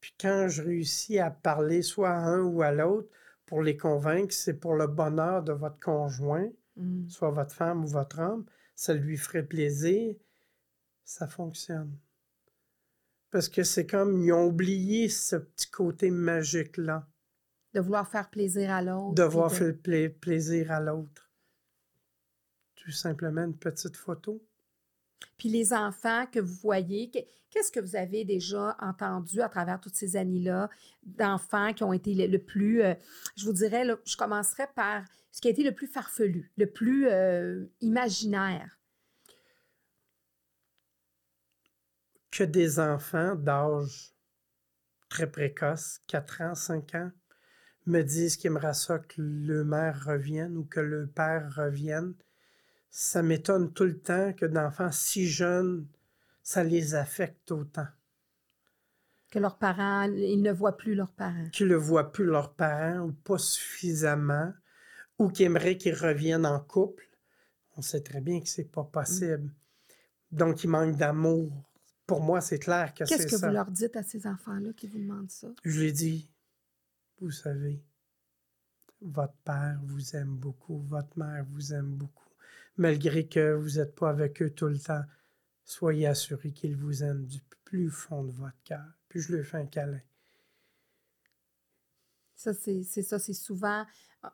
[0.00, 3.08] Puis quand je réussis à parler soit à un ou à l'autre
[3.44, 7.08] pour les convaincre, c'est pour le bonheur de votre conjoint, Mm.
[7.08, 10.14] soit votre femme ou votre homme, ça lui ferait plaisir,
[11.04, 11.90] ça fonctionne.
[13.32, 17.04] Parce que c'est comme ils ont oublié ce petit côté magique-là,
[17.74, 19.14] De vouloir faire plaisir à l'autre.
[19.14, 21.27] de de- faire pla- plaisir à l'autre.
[22.84, 24.42] Tout simplement une petite photo?
[25.36, 27.18] Puis les enfants que vous voyez, que-
[27.50, 30.70] qu'est-ce que vous avez déjà entendu à travers toutes ces années-là
[31.02, 32.94] d'enfants qui ont été le, plus, euh,
[33.36, 36.66] je vous dirais, là, je commencerai par ce qui a été le plus farfelu, le
[36.66, 38.78] plus euh, imaginaire?
[42.30, 44.14] Que des enfants d'âge
[45.08, 47.10] très précoce, 4 ans, 5 ans,
[47.86, 52.14] me disent qu'ils aimeraient ça que le mère revienne ou que le père revienne.
[52.90, 55.86] Ça m'étonne tout le temps que d'enfants si jeunes,
[56.42, 57.86] ça les affecte autant.
[59.30, 61.48] Que leurs parents, ils ne voient plus leurs parents.
[61.52, 64.52] Qu'ils ne voient plus leurs parents ou pas suffisamment,
[65.18, 67.06] ou qu'ils aimeraient qu'ils reviennent en couple.
[67.76, 69.52] On sait très bien que c'est pas possible.
[70.32, 71.52] Donc, ils manquent d'amour.
[72.06, 74.86] Pour moi, c'est clair que c'est Qu'est-ce que vous leur dites à ces enfants-là qui
[74.86, 75.48] vous demandent ça?
[75.62, 76.30] Je lui ai dit,
[77.20, 77.82] vous savez,
[79.02, 82.27] votre père vous aime beaucoup, votre mère vous aime beaucoup.
[82.78, 85.02] Malgré que vous n'êtes pas avec eux tout le temps,
[85.64, 88.86] soyez assurés qu'il vous aime du plus fond de votre cœur.
[89.08, 90.00] Puis je lui fais un câlin.
[92.34, 93.84] Ça, c'est ça, c'est souvent,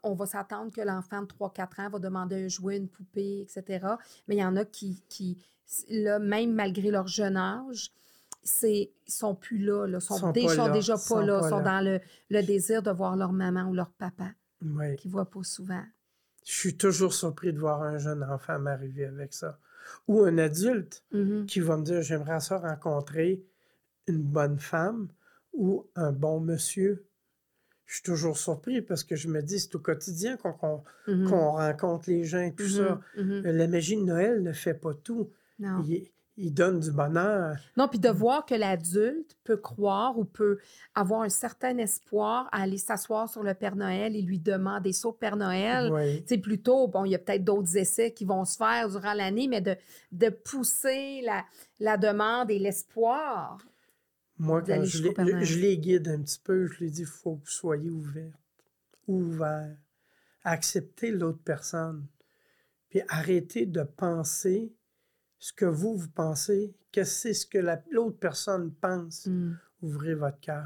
[0.02, 3.86] on va s'attendre que l'enfant de 3-4 ans va demander un jouet, une poupée, etc.
[4.28, 5.42] Mais il y en a qui, qui
[5.88, 7.92] là, même malgré leur jeune âge,
[8.42, 12.42] c'est sont plus là, là sont, sont, déjà, déjà pas là, sont, dans le, le,
[12.42, 14.96] désir de voir leur maman ou leur papa, oui.
[14.96, 15.84] qu'ils ne voient pas souvent.
[16.44, 19.58] Je suis toujours surpris de voir un jeune enfant m'arriver avec ça.
[20.08, 21.46] Ou un adulte mm-hmm.
[21.46, 23.42] qui va me dire J'aimerais ça rencontrer
[24.06, 25.08] une bonne femme
[25.52, 27.06] ou un bon monsieur
[27.86, 31.28] je suis toujours surpris parce que je me dis, c'est au quotidien qu'on mm-hmm.
[31.28, 33.00] rencontre les gens et tout ça.
[33.16, 33.50] Mm-hmm.
[33.50, 35.30] La magie de Noël ne fait pas tout.
[35.58, 35.84] Non.
[35.86, 37.56] Il, donne du bonheur.
[37.76, 40.58] Non, puis de voir que l'adulte peut croire ou peut
[40.94, 45.08] avoir un certain espoir à aller s'asseoir sur le Père Noël et lui demander ça
[45.08, 45.90] au Père Noël.
[45.92, 46.24] Oui.
[46.26, 49.46] C'est plutôt, bon, il y a peut-être d'autres essais qui vont se faire durant l'année,
[49.46, 49.76] mais de,
[50.10, 51.44] de pousser la,
[51.78, 53.58] la demande et l'espoir.
[54.38, 55.44] Moi, quand je les, Noël.
[55.44, 58.36] je les guide un petit peu, je les dis, il faut que vous soyez ouverts,
[59.06, 59.76] ouverts,
[60.42, 62.04] accepter l'autre personne,
[62.88, 64.72] puis arrêtez de penser
[65.44, 69.26] ce que vous, vous pensez, que c'est ce que la- l'autre personne pense.
[69.26, 69.58] Mm.
[69.82, 70.64] Ouvrez votre cœur,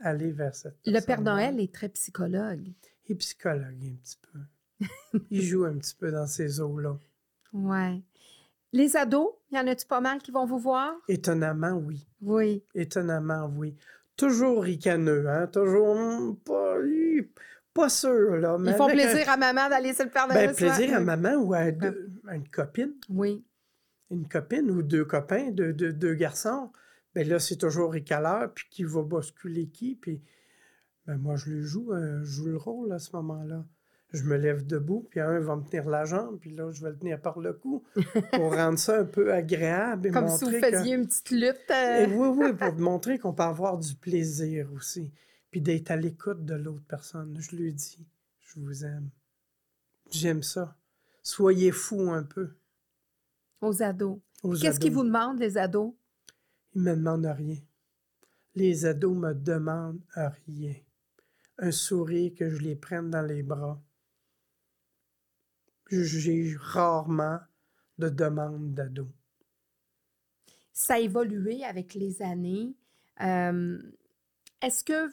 [0.00, 1.20] allez vers cette Le Père.
[1.20, 2.72] Noël est très psychologue.
[3.06, 4.38] Il est psychologue un petit peu.
[5.30, 6.96] il joue un petit peu dans ces eaux-là.
[7.52, 8.00] Ouais.
[8.72, 10.94] Les ados, y en a-tu pas mal qui vont vous voir?
[11.06, 12.08] Étonnamment, oui.
[12.22, 12.64] Oui.
[12.74, 13.76] Étonnamment, oui.
[14.16, 15.48] Toujours ricaneux, hein?
[15.48, 17.28] Toujours hum, pas, hi,
[17.74, 18.56] pas sûr, là.
[18.56, 20.46] mais Ils font un- plaisir à maman d'aller sur le Père Noël.
[20.46, 20.74] Ben, soir.
[20.76, 22.94] plaisir à maman ou à une copine.
[23.10, 23.44] Oui.
[24.14, 26.70] Une copine ou deux copains, deux, deux, deux garçons.
[27.14, 30.20] Ben là, c'est toujours ricaleur, puis qui va basculer qui, puis
[31.06, 33.64] ben moi, je le joue, euh, je joue le rôle à ce moment-là.
[34.12, 36.90] Je me lève debout, puis un va me tenir la jambe, puis là, je vais
[36.90, 37.82] le tenir par le cou
[38.32, 41.70] pour rendre ça un peu agréable et Comme si vous que- faisiez une petite lutte.
[41.70, 45.10] euh, Et oui, oui, pour montrer qu'on peut avoir du plaisir aussi.
[45.50, 47.36] Puis d'être à l'écoute de l'autre personne.
[47.40, 47.98] Je lui dis,
[48.40, 49.08] je vous aime.
[50.10, 50.76] J'aime ça.
[51.22, 52.50] Soyez fous un peu.
[53.64, 54.18] Aux ados.
[54.60, 55.94] Qu'est-ce qu'ils vous demandent, les ados?
[56.74, 57.56] Ils me demandent rien.
[58.54, 60.74] Les ados me demandent rien.
[61.58, 63.80] Un sourire que je les prenne dans les bras.
[65.90, 67.38] J'ai rarement
[67.98, 69.08] de demandes d'ados.
[70.72, 72.74] Ça a évolué avec les années.
[73.20, 73.78] Euh,
[74.60, 75.08] est-ce que,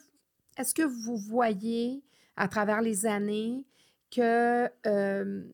[0.56, 2.02] est que vous voyez
[2.36, 3.64] à travers les années
[4.10, 5.44] que euh,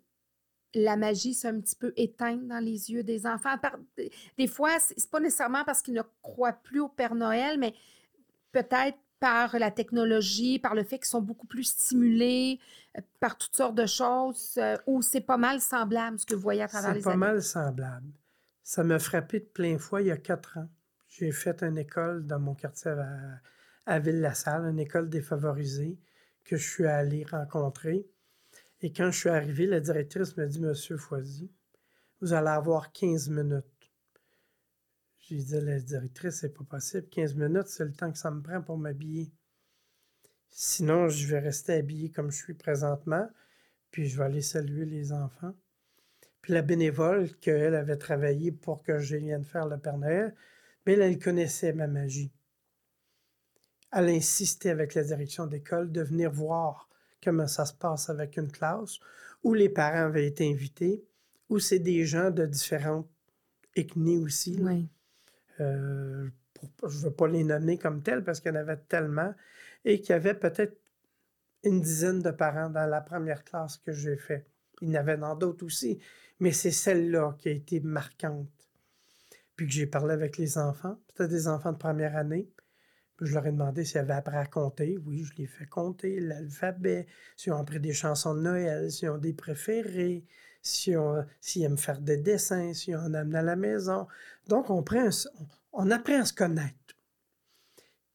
[0.75, 3.57] la magie s'est un petit peu éteinte dans les yeux des enfants?
[4.39, 7.75] Des fois, c'est c'est pas nécessairement parce qu'ils ne croient plus au Père Noël, mais
[8.53, 12.61] peut-être par la technologie, par le fait qu'ils sont beaucoup plus stimulés,
[12.97, 16.43] euh, par toutes sortes de choses, euh, ou c'est pas mal semblable ce que vous
[16.43, 17.21] voyez à travers C'est les pas années?
[17.21, 18.13] mal semblable.
[18.63, 20.69] Ça m'a frappé de plein fouet il y a quatre ans.
[21.09, 23.41] J'ai fait une école dans mon quartier à,
[23.87, 25.99] à Ville-la-Salle, une école défavorisée
[26.45, 28.07] que je suis allé rencontrer.
[28.81, 31.51] Et quand je suis arrivé, la directrice me dit Monsieur Foisy,
[32.21, 33.65] vous allez avoir 15 minutes.
[35.19, 37.09] J'ai dit à la directrice, c'est pas possible.
[37.09, 39.33] 15 minutes, c'est le temps que ça me prend pour m'habiller.
[40.51, 43.29] Sinon, je vais rester habillé comme je suis présentement,
[43.91, 45.55] puis je vais aller saluer les enfants.
[46.41, 50.35] Puis la bénévole qu'elle avait travaillé pour que je vienne faire le Père Noël,
[50.87, 52.33] mais elle, elle connaissait ma magie.
[53.93, 56.88] Elle insistait avec la direction d'école de venir voir
[57.23, 58.99] comment ça se passe avec une classe
[59.43, 61.05] où les parents avaient été invités,
[61.49, 63.09] où c'est des gens de différentes
[63.77, 64.59] ethnies aussi.
[64.61, 64.89] Oui.
[65.61, 68.77] Euh, pour- je ne veux pas les nommer comme tels parce qu'il y en avait
[68.77, 69.35] tellement,
[69.85, 70.77] et qu'il y avait peut-être
[71.65, 74.47] une dizaine de parents dans la première classe que j'ai fait.
[74.81, 75.99] Il y en avait dans d'autres aussi,
[76.41, 78.49] mais c'est celle-là qui a été marquante.
[79.57, 82.49] Puis que j'ai parlé avec les enfants, c'était des enfants de première année.
[83.21, 84.97] Je leur ai demandé s'ils avaient appris à compter.
[85.05, 89.19] Oui, je les fais compter, l'alphabet, s'ils ont appris des chansons de Noël, s'ils ont
[89.19, 90.25] des préférés,
[90.63, 94.07] s'ils ont- s'ils aiment faire des dessins, s'ils en amènent à la maison.
[94.47, 94.81] Donc, on,
[95.91, 96.75] apprend à se connaître.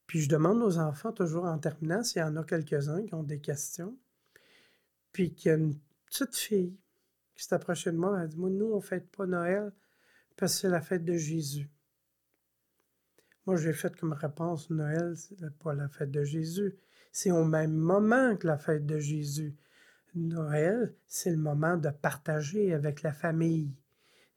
[0.08, 3.24] Puis je demande aux enfants, toujours en terminant, s'il y en a quelques-uns qui ont
[3.24, 3.98] des questions.
[5.12, 6.78] Puis qu'il y a une petite fille
[7.36, 9.72] qui s'est approchée de moi, elle a dit nous, on ne fête pas Noël
[10.38, 11.70] parce que c'est la fête de Jésus.
[13.46, 15.16] Moi, j'ai fait comme réponse Noël,
[15.62, 16.76] pas la fête de Jésus.
[17.12, 19.56] C'est au même moment que la fête de Jésus.
[20.16, 23.76] Noël, c'est le moment de partager avec la famille,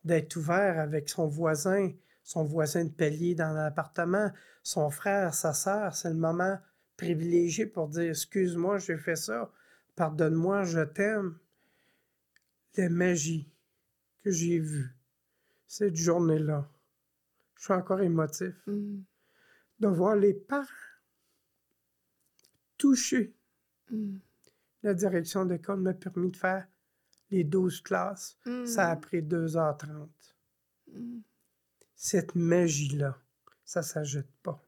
[0.04, 1.92] d'être ouvert avec son voisin,
[2.24, 5.94] son voisin de palier dans l'appartement, son frère, sa sœur.
[5.94, 6.58] C'est le moment
[6.96, 9.52] privilégié pour dire Excuse-moi, j'ai fait ça,
[9.94, 11.38] pardonne-moi, je t'aime.
[12.76, 13.50] La magie
[14.22, 14.94] que j'ai vue
[15.68, 16.68] cette journée-là,
[17.56, 18.54] Je suis encore émotif.
[18.66, 19.00] Mm.
[19.80, 20.64] De voir les parents
[22.78, 23.34] touchés.
[23.90, 24.16] Mm.
[24.82, 26.66] La direction d'école m'a permis de faire
[27.30, 28.38] les 12 classes.
[28.66, 29.00] Ça a Mm.
[29.00, 30.08] pris 2h30.
[30.92, 31.18] Mm.
[31.94, 33.18] Cette magie-là,
[33.64, 34.62] ça ne s'ajoute pas.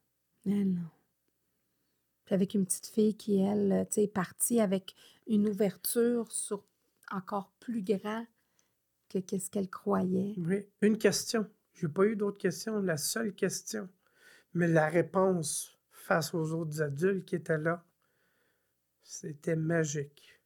[0.45, 0.89] Mais non.
[2.25, 4.95] Puis avec une petite fille qui, elle, est partie avec
[5.27, 6.65] une ouverture sur
[7.11, 8.27] encore plus grand
[9.09, 10.35] que qu'est-ce qu'elle croyait.
[10.39, 10.67] Oui.
[10.83, 11.49] Une question.
[11.79, 12.81] Je n'ai pas eu d'autres questions.
[12.81, 13.89] La seule question.
[14.55, 17.85] Mais la réponse face aux autres adultes qui étaient là,
[19.03, 20.41] c'était magique.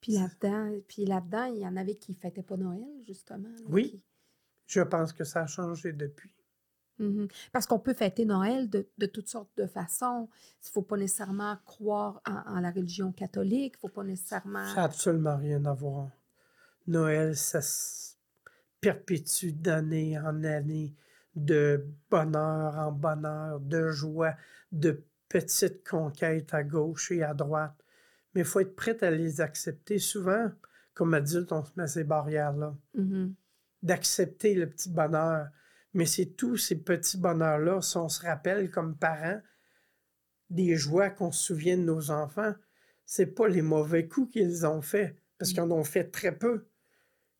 [0.00, 3.48] Puis là-dedans, puis là-dedans, il y en avait qui ne fêtaient pas Noël, justement.
[3.48, 3.90] là, Oui.
[3.90, 4.04] qui-
[4.66, 6.30] Je pense que ça a changé depuis.
[6.98, 7.28] Mhm.
[7.52, 10.28] Parce qu'on peut fêter Noël de, de toutes sortes de façons.
[10.62, 14.04] Il ne faut pas nécessairement croire en, en la religion catholique, il ne faut pas
[14.04, 14.66] nécessairement...
[14.68, 16.10] Ça n'a absolument rien à voir.
[16.86, 18.13] Noël, ça se
[18.84, 20.94] perpétue d'année en année,
[21.34, 24.34] de bonheur en bonheur, de joie,
[24.72, 27.74] de petites conquêtes à gauche et à droite.
[28.34, 29.98] Mais il faut être prêt à les accepter.
[29.98, 30.50] Souvent,
[30.92, 32.76] comme adulte, on se met ces barrières-là.
[32.92, 33.34] Mhm.
[33.82, 35.48] D'accepter le petit bonheur.
[35.94, 39.40] Mais c'est tous ces petits bonheurs-là, si on se rappelle comme parents,
[40.50, 42.52] des joies qu'on se souvient de nos enfants,
[43.06, 46.66] c'est pas les mauvais coups qu'ils ont faits, parce qu'ils en ont fait très peu.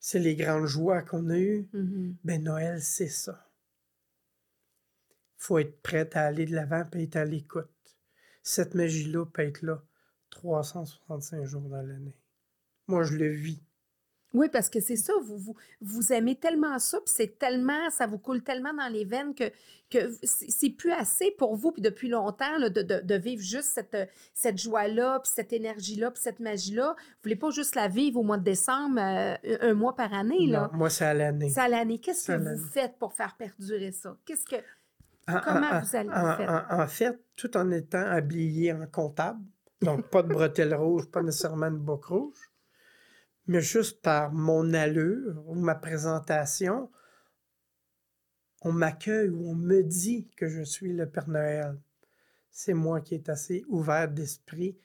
[0.07, 1.67] C'est les grandes joies qu'on a eues.
[1.73, 2.17] Mhm.
[2.25, 3.49] Ben Noël, c'est ça.
[5.38, 7.97] faut être prêt à aller de l'avant et être à l'écoute.
[8.43, 9.83] Cette magie-là peut être là
[10.29, 12.19] 365 jours dans l'année.
[12.87, 13.63] Moi, je le vis.
[14.35, 18.07] Oui, parce que c'est ça, vous, vous, vous aimez tellement ça, puis c'est tellement, ça
[18.07, 19.44] vous coule tellement dans les veines que,
[19.90, 23.68] que c'est plus assez pour vous, puis depuis longtemps, là, de, de- de vivre juste
[23.68, 23.97] cette,
[24.35, 26.97] cette joie-là, puis cette énergie-là, puis cette magie-là.
[26.99, 30.47] Vous voulez pas juste la vivre au mois de décembre, euh, un mois par année,
[30.49, 30.68] là?
[30.73, 31.49] Non, moi, c'est à l'année.
[31.51, 31.99] C'est à l'année.
[31.99, 34.16] Qu'est-ce que vous faites pour faire perdurer ça?
[34.27, 34.57] Qu'est-ce que...
[35.29, 36.66] En- Comment en- vous allez en, faire?
[36.70, 39.40] en- en fait, tout en étant habillé en comptable,
[39.81, 42.51] donc pas de bretelles rouges, pas nécessairement de boucle rouge,
[43.46, 46.90] mais juste par mon allure ou ma présentation,
[48.62, 51.78] on m'accueille ou on me dit que je suis le Père Noël.
[52.50, 54.78] C'est moi qui est assez ouvert d'esprit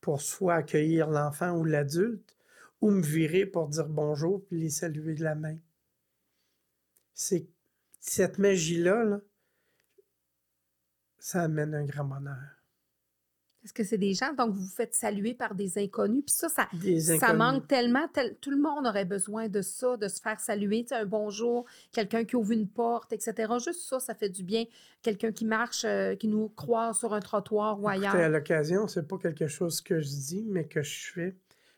[0.00, 2.36] pour soit accueillir l'enfant ou l'adulte,
[2.80, 5.58] ou me virer pour dire bonjour puis les saluer de la main.
[7.12, 7.46] C'est
[7.98, 9.20] cette magie-là, là,
[11.18, 12.59] ça amène un grand bonheur.
[13.62, 16.48] Est-ce que c'est des gens, donc vous vous faites saluer par des inconnus, puis ça,
[16.48, 16.66] ça,
[17.34, 20.88] manque tellement, tel- tout le monde aurait besoin de ça, de se faire saluer, tu
[20.88, 23.52] sais, un bonjour, quelqu'un qui ouvre une porte, etc.
[23.62, 24.64] Juste ça, ça fait du bien.
[25.02, 28.30] Quelqu'un qui marche, euh, qui nous croise sur un trottoir ou Écoutez, à ailleurs.
[28.30, 31.36] l'occasion, c'est pas quelque chose que je dis, mais que je fais.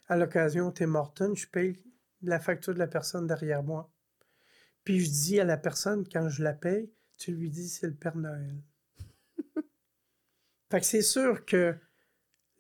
[0.09, 1.77] À l'occasion, Tim Horton, je paye
[2.23, 3.91] la facture de la personne derrière moi.
[4.85, 7.95] Puis je dis à la personne, quand je la paye, tu lui dis c'est le
[7.95, 8.55] Père Noël.
[10.73, 11.75] Fait que c'est sûr que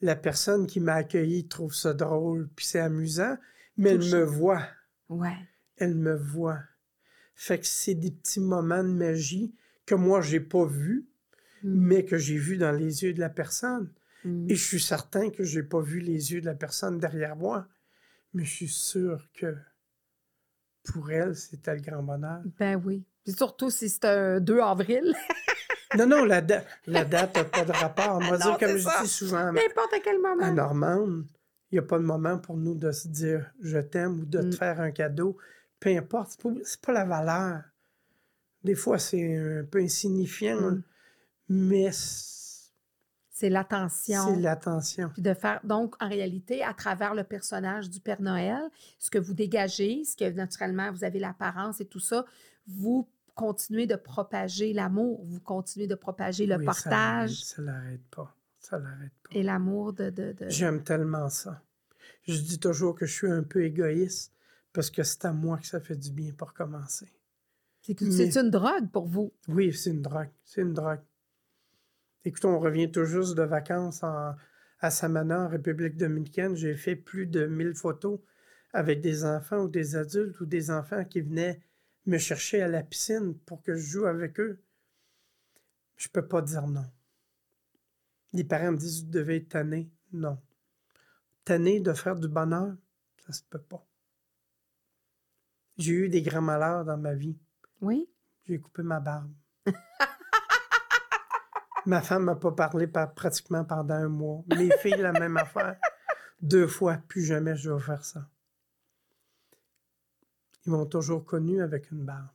[0.02, 3.38] la personne qui m'a accueilli trouve ça drôle, puis c'est amusant,
[3.78, 4.66] mais elle me voit.
[5.08, 5.36] Ouais.
[5.78, 6.60] elle me voit.
[7.34, 9.54] Fait que c'est des petits moments de magie
[9.86, 11.08] que moi, j'ai pas vus,
[11.62, 11.86] Mm.
[11.86, 13.92] mais que j'ai vus dans les yeux de la personne.
[14.24, 14.50] Mm.
[14.50, 17.66] Et je suis certain que j'ai pas vu les yeux de la personne derrière moi,
[18.34, 19.56] mais je suis sûr que
[20.84, 22.42] pour elle, c'était le grand bonheur.
[22.58, 23.04] Ben oui.
[23.24, 25.14] Puis surtout si c'est un 2 avril.
[25.98, 28.16] Non, non, la, da- la date n'a pas de rapport.
[28.16, 29.02] On va Non, dire, comme c'est je ça.
[29.02, 30.42] dis souvent à, N'importe quel moment.
[30.44, 31.26] à Normande,
[31.70, 34.38] il n'y a pas de moment pour nous de se dire je t'aime ou de
[34.40, 34.50] Mm.
[34.50, 35.36] te faire un cadeau.
[35.80, 37.62] Peu importe, pas, c'est pas la valeur.
[38.64, 40.82] Des fois, c'est un peu insignifiant, Mm.
[41.48, 42.30] mais c'est
[43.30, 44.22] C'est l'attention.
[44.34, 45.08] c'est l'attention.
[45.14, 48.60] Puis de faire, donc, en réalité, à travers le personnage du Père Noël,
[49.00, 52.24] ce que vous dégagez, ce que naturellement vous avez l'apparence et tout ça,
[52.68, 58.04] vous continuez de propager l'amour, vous continuez de propager le Oui, partage l'arrête- Ça l'arrête
[58.10, 58.36] pas.
[58.58, 59.30] Ça l'arrête pas.
[59.38, 60.10] et l'amour de.
[60.10, 61.62] de, de- J'aime tellement ça.
[62.26, 64.32] Je dis toujours que je suis un peu égoïste
[64.72, 67.08] parce que c'est à moi que ça fait du bien pour commencer.
[67.82, 69.32] C'est mais- une drogue pour vous.
[69.48, 70.30] Oui, c'est une drogue.
[70.44, 71.00] C'est une drogue.
[72.24, 74.34] Écoute, on revient tout juste de vacances en-
[74.78, 76.54] à Samana, en République dominicaine.
[76.54, 78.20] J'ai fait plus de 1000 photos
[78.72, 81.60] avec des enfants ou des adultes ou des enfants qui venaient
[82.06, 84.60] me chercher à la piscine pour que je joue avec eux.
[85.96, 86.84] Je peux pas dire non.
[88.32, 89.90] Les parents me disent, vous devez être tanné.
[90.12, 90.38] Non.
[91.44, 92.74] Tanné de faire du bonheur,
[93.26, 93.84] ça se peut pas.
[95.78, 97.38] J'ai eu des grands malheurs dans ma vie.
[97.80, 98.08] Oui?
[98.44, 99.32] J'ai coupé ma barbe.
[101.86, 104.44] ma femme m'a pas parlé par- pratiquement pendant un mois.
[104.56, 105.78] Mes filles, la même affaire.
[106.40, 108.28] Deux fois, plus jamais je vais faire ça.
[110.66, 112.28] Ils m'ont toujours connu avec une barbe.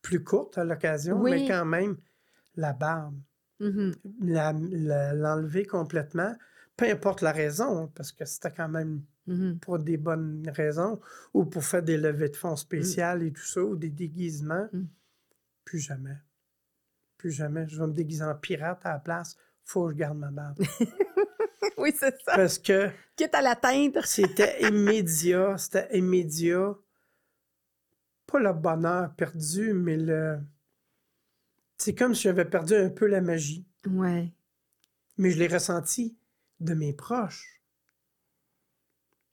[0.00, 1.30] plus courte à l'occasion, Oui.
[1.30, 1.96] mais quand même,
[2.56, 3.16] la barbe.
[3.60, 3.94] Mhm.
[4.20, 6.34] La- la- L'enlever complètement,
[6.76, 9.60] peu importe la raison, parce que c'était quand même Mhm.
[9.60, 11.00] pour des bonnes raisons,
[11.34, 14.68] ou pour faire des levées de fonds spéciales et tout ça, ou des déguisements.
[14.72, 14.86] Mm.
[15.64, 16.16] Plus jamais.
[17.16, 17.68] Plus jamais.
[17.68, 19.36] Je vais me déguiser en pirate à la place.
[19.62, 20.58] Faut que je garde ma barbe.
[21.78, 22.34] oui, c'est ça.
[22.34, 24.04] Parce que Quitte à l'atteindre.
[24.04, 25.56] c'était immédiat.
[25.58, 26.74] C'était immédiat.
[28.32, 30.40] Pas le bonheur perdu, mais le.
[31.76, 33.66] C'est comme si j'avais perdu un peu la magie.
[33.86, 34.32] Ouais.
[35.18, 36.16] Mais je l'ai ressenti
[36.60, 37.62] de mes proches.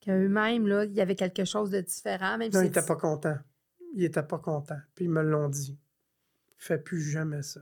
[0.01, 2.97] Qu'eux-mêmes, là, il y avait quelque chose de différent, même Non, si ils n'étaient pas
[2.97, 3.37] contents.
[3.93, 4.81] Ils n'étaient pas contents.
[4.95, 5.79] Puis ils me l'ont dit.
[6.57, 7.61] Fais plus jamais ça.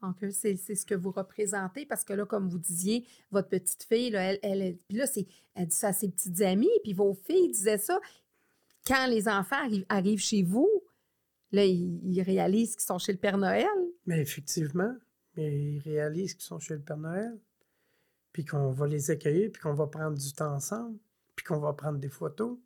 [0.00, 3.82] Donc, c'est c'est ce que vous représentez parce que là, comme vous disiez, votre petite
[3.82, 6.94] fille, là, elle, elle, puis là, c'est, elle dit ça à ses petites amies, puis
[6.94, 8.00] vos filles disaient ça.
[8.88, 10.68] Quand les enfants arri- arrivent chez vous,
[11.52, 13.66] là, ils, ils réalisent qu'ils sont chez le Père Noël.
[14.06, 14.94] Mais effectivement,
[15.36, 17.38] mais ils réalisent qu'ils sont chez le Père Noël,
[18.32, 20.96] puis qu'on va les accueillir, puis qu'on va prendre du temps ensemble,
[21.36, 22.56] puis qu'on va prendre des photos.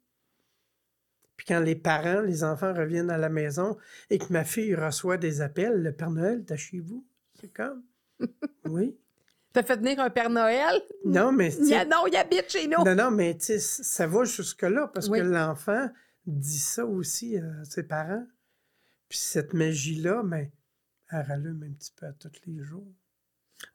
[1.37, 3.76] Puis quand les parents, les enfants reviennent à la maison
[4.11, 7.04] et que ma fille reçoit des appels, le Père Noël, t'as chez vous?
[7.40, 7.82] C'est comme?
[8.66, 8.96] Oui.
[9.52, 10.80] T'as fait venir un Père Noël?
[11.04, 11.52] Non, mais...
[11.56, 12.82] Il a- non, il habite chez nous.
[12.85, 15.18] Non, non, mais ça va jusque-là parce Oui.
[15.18, 15.90] que l'enfant
[16.26, 18.26] dit ça aussi à ses parents.
[19.08, 20.52] Puis cette magie-là, mais
[21.11, 22.87] elle rallume un petit peu à tous les jours.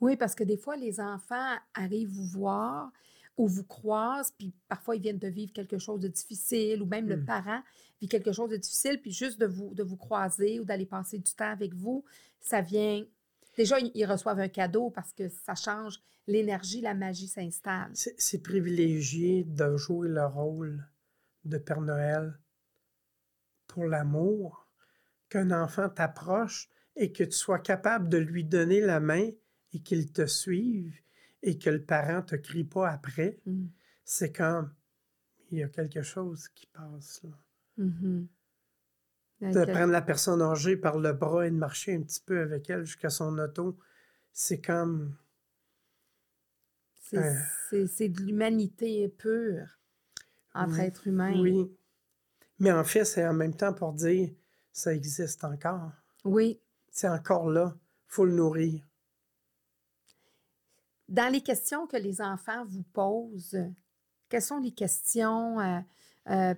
[0.02, 2.92] Oui, parce que des fois, les enfants arrivent vous voir
[3.38, 7.08] ou vous croisent, puis parfois ils viennent de vivre quelque chose de difficile, ou même
[7.08, 7.26] le Mm.
[7.26, 7.62] parent
[8.02, 11.20] vit quelque chose de difficile, puis juste de vous, de vous croiser ou d'aller passer
[11.20, 12.04] du temps avec vous,
[12.40, 13.06] ça vient.
[13.56, 17.92] Déjà, ils ils reçoivent un cadeau parce que ça change l'énergie, la magie s'installe.
[17.94, 20.84] C'est c'est privilégié de jouer le rôle
[21.48, 22.38] de Père Noël
[23.68, 24.68] pour l'amour,
[25.30, 29.30] qu'un enfant t'approche et que tu sois capable de lui donner la main
[29.74, 30.96] et qu'il te suive
[31.44, 33.40] et que le parent te crie pas après.
[33.46, 33.68] Mm.
[34.04, 34.74] C'est comme,
[35.52, 37.38] il y a quelque chose qui passe là.
[37.78, 38.28] Mhm.
[39.42, 42.72] de prendre la personne âgée par le bras et de marcher un petit peu avec
[42.72, 43.78] elle jusqu'à son auto,
[44.34, 45.16] c'est comme
[47.14, 47.34] euh,
[47.88, 49.77] c'est de l'humanité pure
[50.54, 51.40] entre Oui, êtres humains.
[51.40, 51.72] oui.
[52.60, 54.32] Mais en fait, c'est en même temps pour dire
[54.72, 55.92] ça existe encore.
[56.26, 56.60] Oui.
[56.90, 57.76] C'est encore là.
[58.08, 58.84] faut le nourrir.
[61.08, 63.58] Dans les questions que les enfants vous posent,
[64.30, 65.80] quelles sont les questions euh,
[66.30, 66.56] euh,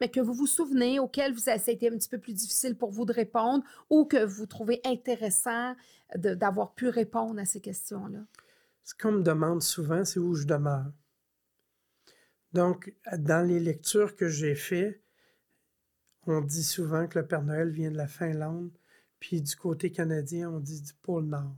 [0.00, 2.76] mais que vous vous souvenez, auxquelles vous, ça a été un petit peu plus difficile
[2.76, 5.76] pour vous de répondre ou que vous trouvez intéressant
[6.16, 8.18] d'avoir pu répondre à ces questions-là?
[8.82, 10.90] Ce qu'on me demande souvent, c'est où je demeure.
[12.52, 15.00] Donc, dans les lectures que j'ai faites,
[16.26, 18.70] on dit souvent que le Père Noël vient de la Finlande,
[19.18, 21.56] puis du côté canadien, on dit du pôle Nord.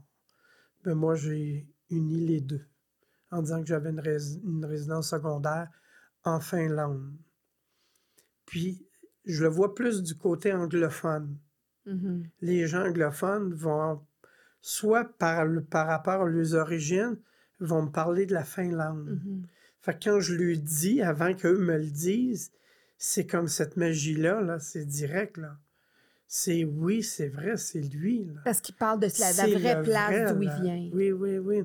[0.83, 2.65] Ben, moi, j'ai uni les deux
[3.31, 5.69] en disant que j'avais une, rés- une résidence secondaire
[6.23, 7.13] en Finlande.
[8.45, 8.85] Puis,
[9.25, 11.37] je le vois plus du côté anglophone
[11.87, 12.23] Mhm.
[12.41, 14.01] les gens anglophones vont,
[14.59, 17.17] soit par, par rapport à leurs origines,
[17.59, 19.21] vont me parler de la Finlande.
[19.23, 19.45] Mhm.
[19.85, 22.51] Fait que quand je lui dis, avant qu'eux me le disent,
[22.97, 25.37] c'est comme cette magie-là, là, c'est direct.
[25.37, 25.59] là.
[26.27, 28.25] C'est oui, c'est vrai, c'est lui.
[28.25, 28.41] là.
[28.43, 30.89] Parce qu'il parle de la, vraie place vrai, d'où il vient.
[30.91, 31.63] Oui, oui, oui.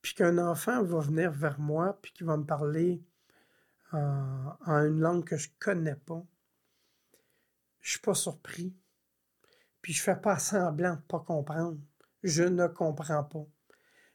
[0.00, 3.02] Puis qu'un enfant va venir vers moi, puis qu'il va me parler
[3.90, 6.24] en, en une langue que je connais pas.
[7.80, 8.76] Je suis pas surpris.
[9.82, 11.80] Puis je fais pas semblant de pas comprendre.
[12.22, 13.44] Je ne comprends pas.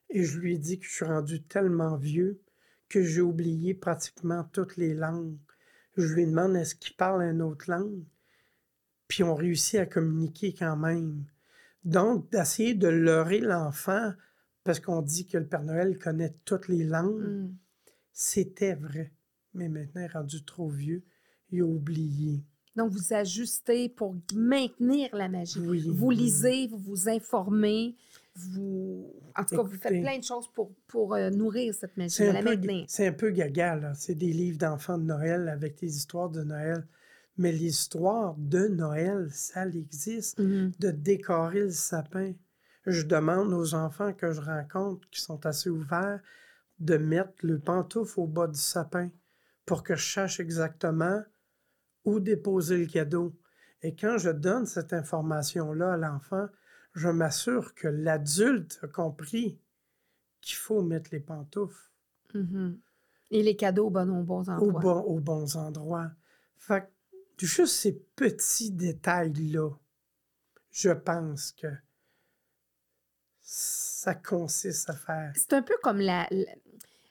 [0.09, 2.41] Et je lui dis que je suis rendu tellement vieux
[2.91, 5.37] que j'ai oublié pratiquement toutes les langues.
[5.97, 8.03] Je lui demande est-ce qu'il parle une autre langue?
[9.07, 11.23] Puis on réussit à communiquer quand même.
[11.83, 14.11] Donc, d'essayer de leurrer l'enfant
[14.63, 17.55] parce qu'on dit que le Père Noël connaît toutes les langues, Mm.
[18.13, 19.11] c'était vrai.
[19.53, 21.03] Mais maintenant, rendu trop vieux,
[21.49, 22.43] il a oublié.
[22.75, 25.59] Donc, vous ajustez pour maintenir la magie.
[25.59, 27.95] Oui, Vous lisez, vous vous informez,
[28.49, 29.13] vous...
[29.37, 32.29] En tout cas, vous faites plein de choses pour, pour euh, nourrir cette magie, C'est
[32.29, 32.85] un, la peu, maintenir.
[32.87, 33.93] c'est un peu gaga, là.
[33.93, 36.85] C'est des livres d'enfants de Noël avec des histoires de Noël.
[37.37, 40.39] Mais l'histoire de Noël, ça existe.
[40.39, 40.71] Mhm.
[40.79, 42.33] de décorer le sapin.
[42.85, 46.19] Je demande aux enfants que je rencontre qui sont assez ouverts
[46.79, 49.09] de mettre le pantoufle au bas du sapin
[49.65, 51.21] pour que je sache exactement
[52.05, 53.37] où déposer le cadeau.
[53.83, 56.47] Et quand je donne cette information-là à l'enfant,
[56.93, 59.59] je m'assure que l'adulte a compris
[60.41, 61.89] qu'il faut mettre les pantoufles
[62.33, 62.79] Mhm.
[63.31, 64.81] Et les cadeaux au bon, aux bons au endroits.
[64.81, 66.11] bon- aux bons endroits.
[66.57, 66.89] Fait
[67.37, 69.69] que juste ces petits détails-là,
[70.71, 71.67] je pense que
[73.41, 75.33] ça consiste à faire.
[75.35, 76.27] C'est un peu comme la,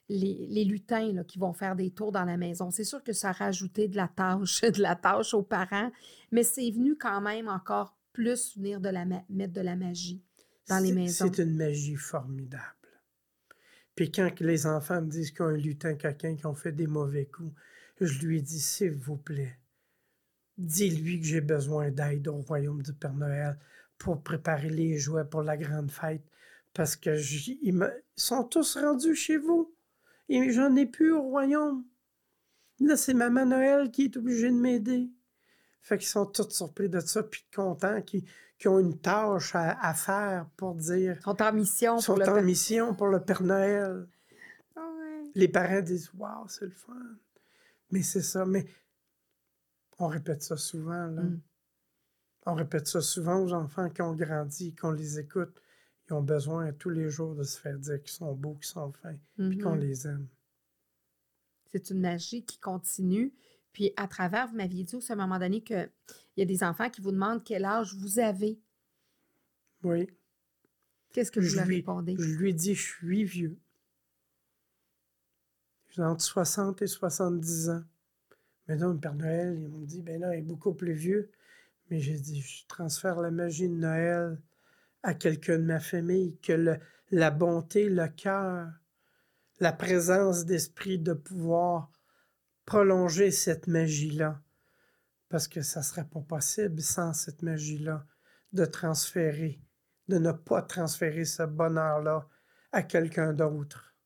[0.08, 2.70] les, lutins là, qui vont faire des tours dans la maison.
[2.70, 5.90] C'est sûr que ça a rajouté de la tâche, de la tâche aux parents,
[6.32, 10.22] mais c'est venu quand même encore plus venir de la mettre de la magie
[10.68, 11.30] dans les maisons.
[11.32, 12.64] C'est une magie formidable.
[13.94, 16.86] Puis quand les enfants me disent qu'ils ont un lutin quelqu'un qui ont fait des
[16.86, 17.52] mauvais coups,
[18.00, 19.58] je lui dis, s'il vous plaît,
[20.56, 23.58] dis-lui que j'ai besoin d'aide au royaume du Père Noël
[23.98, 26.24] pour préparer les jouets pour la grande fête,
[26.72, 27.10] parce que
[27.62, 29.74] ils sont tous rendus chez vous.
[30.28, 31.84] Et j'en ai plus au royaume.
[32.78, 35.10] Là, c'est Maman Noël qui est obligée de m'aider.
[35.82, 38.24] Fait qu'ils sont tous surpris de ça, puis contents, qui,
[38.66, 41.16] ont une tâche à, faire pour dire.
[41.18, 44.06] Ils sont en mission pour sont en mission pour le Père Noël.
[44.76, 44.80] Ah
[45.34, 46.94] Les parents disent Waouh, c'est le fun.
[47.90, 48.44] Mais c'est ça.
[48.44, 48.66] Mais
[49.98, 51.22] on répète ça souvent, là.
[51.22, 51.40] Mm.
[52.46, 55.62] On répète ça souvent aux enfants qui ont grandi, qu'on les écoute.
[56.08, 58.92] Ils ont besoin tous les jours de se faire dire qu'ils sont beaux, qu'ils sont
[58.92, 59.80] fins, puis qu'on mm-hmm.
[59.80, 60.26] les aime.
[61.70, 63.32] C'est une magie qui continue.
[63.72, 65.90] Puis à travers, vous m'aviez dit aussi à un moment donné qu'il
[66.36, 68.58] y a des enfants qui vous demandent quel âge vous avez.
[69.82, 70.08] Oui.
[71.12, 72.16] Qu'est-ce que je vous lui, répondez?
[72.18, 73.58] Je lui dis, je suis vieux.
[75.88, 77.84] J'ai entre 60 et 70 ans.
[78.68, 81.30] Mais non, le Père Noël, ils m'ont dit, ben non, il est beaucoup plus vieux.
[81.90, 84.40] Mais j'ai dit, je transfère la magie de Noël
[85.02, 86.78] à quelqu'un de ma famille, que
[87.10, 88.68] la bonté, le cœur,
[89.58, 91.90] la présence d'esprit de pouvoir
[92.70, 94.40] prolonger cette magie-là?
[95.28, 98.06] Parce que ça ne serait pas possible sans cette magie-là
[98.52, 99.60] de transférer,
[100.06, 102.28] de ne pas transférer ce bonheur-là
[102.70, 103.96] à quelqu'un d'autre.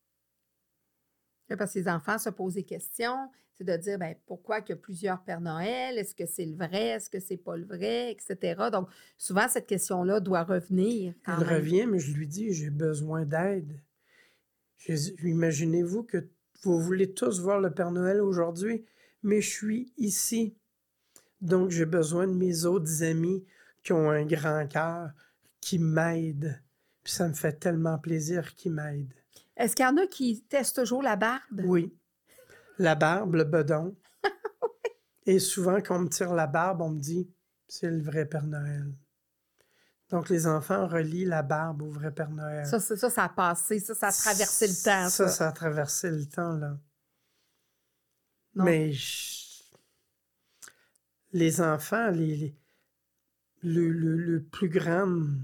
[1.58, 4.72] Parce que les enfants se posent des questions, c'est de dire ben, pourquoi il y
[4.72, 8.12] a plusieurs Pères Noël, est-ce que c'est le vrai, est-ce que c'est pas le vrai,
[8.12, 8.70] etc.
[8.72, 8.88] Donc,
[9.18, 11.12] souvent, cette question-là doit revenir.
[11.26, 13.78] Elle revient, mais je lui dis j'ai besoin d'aide.
[15.22, 16.30] Imaginez-vous que
[16.64, 18.84] vous voulez tous voir le Père Noël aujourd'hui,
[19.22, 20.56] mais je suis ici.
[21.40, 23.44] Donc, j'ai besoin de mes autres amis
[23.82, 25.10] qui ont un grand cœur,
[25.60, 26.60] qui m'aident.
[27.02, 29.14] Puis ça me fait tellement plaisir qu'ils m'aident.
[29.56, 31.62] Est-ce qu'il y en a qui testent toujours la barbe?
[31.64, 31.94] Oui.
[32.78, 33.94] La barbe, le bedon.
[35.26, 37.30] Et souvent, quand on me tire la barbe, on me dit
[37.68, 38.92] c'est le vrai Père Noël.
[40.10, 42.66] Donc, les enfants relient la barbe au vrai Père Noël.
[42.66, 45.08] Ça, ça, ça a passé, ça, ça a traversé le temps.
[45.08, 46.78] Ça, ça, a traversé le temps, là.
[48.54, 48.92] Mais
[51.32, 52.56] les enfants, les,
[53.62, 55.40] le, le, plus grande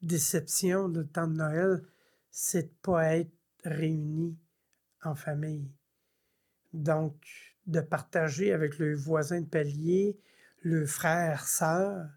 [0.00, 1.82] déception de temps de Noël,
[2.30, 3.32] c'est de ne pas être
[3.64, 4.38] réunis
[5.02, 5.70] en famille.
[6.72, 7.14] Donc,
[7.66, 10.18] de partager avec le voisin de palier,
[10.62, 12.08] le frère, sœur,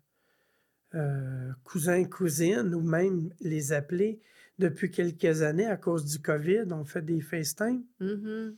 [0.96, 4.20] euh, cousins, cousines, ou même les appeler.
[4.58, 8.56] Depuis quelques années, à cause du COVID, on fait des FaceTime mm-hmm.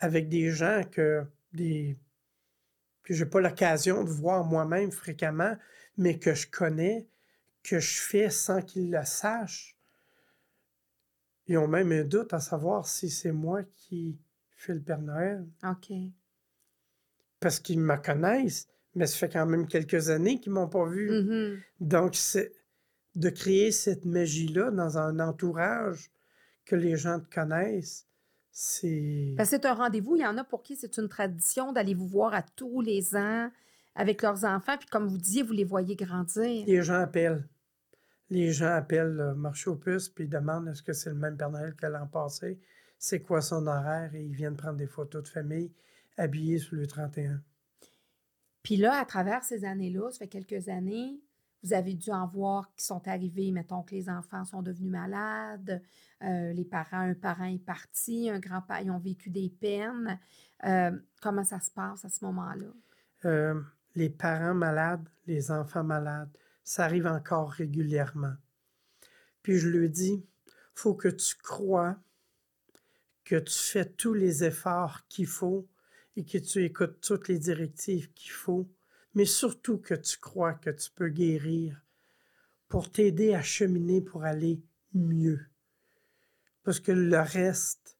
[0.00, 1.96] avec des gens que, des,
[3.04, 5.56] que je n'ai pas l'occasion de voir moi-même fréquemment,
[5.96, 7.06] mais que je connais,
[7.62, 9.76] que je fais sans qu'ils le sachent.
[11.46, 14.18] Ils ont même un doute à savoir si c'est moi qui
[14.56, 15.46] fais le Père Noël.
[15.64, 15.92] OK.
[17.40, 20.84] Parce qu'ils me connaissent, mais ça fait quand même quelques années qu'ils ne m'ont pas
[20.86, 21.10] vu.
[21.10, 21.58] Mm-hmm.
[21.80, 22.52] Donc, c'est
[23.14, 26.10] de créer cette magie-là dans un entourage
[26.64, 28.06] que les gens te connaissent,
[28.50, 29.34] c'est...
[29.44, 30.16] c'est un rendez-vous.
[30.16, 33.14] Il y en a pour qui c'est une tradition d'aller vous voir à tous les
[33.14, 33.50] ans
[33.94, 34.76] avec leurs enfants.
[34.76, 36.64] Puis comme vous disiez, vous les voyez grandir.
[36.66, 37.48] Les gens appellent.
[38.30, 41.50] Les gens appellent le marché aux puces puis demandent est-ce que c'est le même Père
[41.50, 42.58] Noël que l'an passé?
[42.98, 44.14] C'est quoi son horaire?
[44.14, 45.72] Et ils viennent prendre des photos de famille
[46.16, 47.40] habillés sous le 31.
[48.62, 51.20] Puis là, à travers ces années-là, ça fait quelques années,
[51.62, 55.82] vous avez dû en voir qui sont arrivés, mettons que les enfants sont devenus malades,
[56.22, 60.18] euh, les parents, un parent est parti, un grand-père, ils ont vécu des peines.
[60.64, 62.66] Euh, comment ça se passe à ce moment-là?
[63.24, 63.60] Euh,
[63.94, 66.30] les parents malades, les enfants malades,
[66.62, 68.34] ça arrive encore régulièrement.
[69.42, 70.24] Puis je lui dis,
[70.74, 71.96] faut que tu crois
[73.24, 75.66] que tu fais tous les efforts qu'il faut
[76.18, 78.68] et que tu écoutes toutes les directives qu'il faut,
[79.14, 81.80] mais surtout que tu crois que tu peux guérir
[82.66, 84.60] pour t'aider à cheminer pour aller
[84.92, 85.46] mieux.
[86.64, 87.96] Parce que le reste,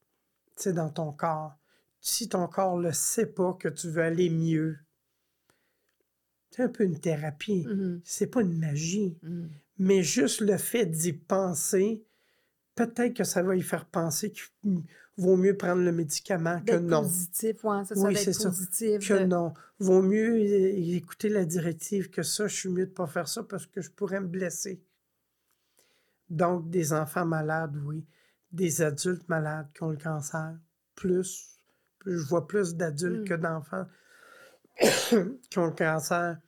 [0.57, 1.57] c'est dans ton corps.
[2.01, 4.77] Si ton corps ne sait pas que tu veux aller mieux,
[6.51, 7.67] c'est un peu une thérapie.
[7.69, 8.01] Mm-hmm.
[8.03, 9.17] C'est pas une magie.
[9.23, 9.47] Mm.
[9.79, 12.05] Mais juste le fait d'y penser,
[12.75, 14.83] peut-être que ça va y faire penser qu'il
[15.19, 17.03] vaut mieux prendre le médicament que non.
[17.03, 18.51] positif, ouais, c'est ça, Oui, c'est ça.
[18.51, 19.53] Que de- non.
[19.81, 22.47] Vaut mieux écouter la directive que ça.
[22.49, 24.83] Je suis mieux de pas faire ça parce que je pourrais me blesser.
[26.31, 28.07] Donc, des enfants malades, oui.
[28.53, 30.57] Des adultes malades qui ont le cancer,
[30.95, 31.59] plus.
[32.07, 33.29] Je vois plus d'adultes Mm.
[33.29, 33.87] que d'enfants
[35.51, 36.39] qui ont le cancer.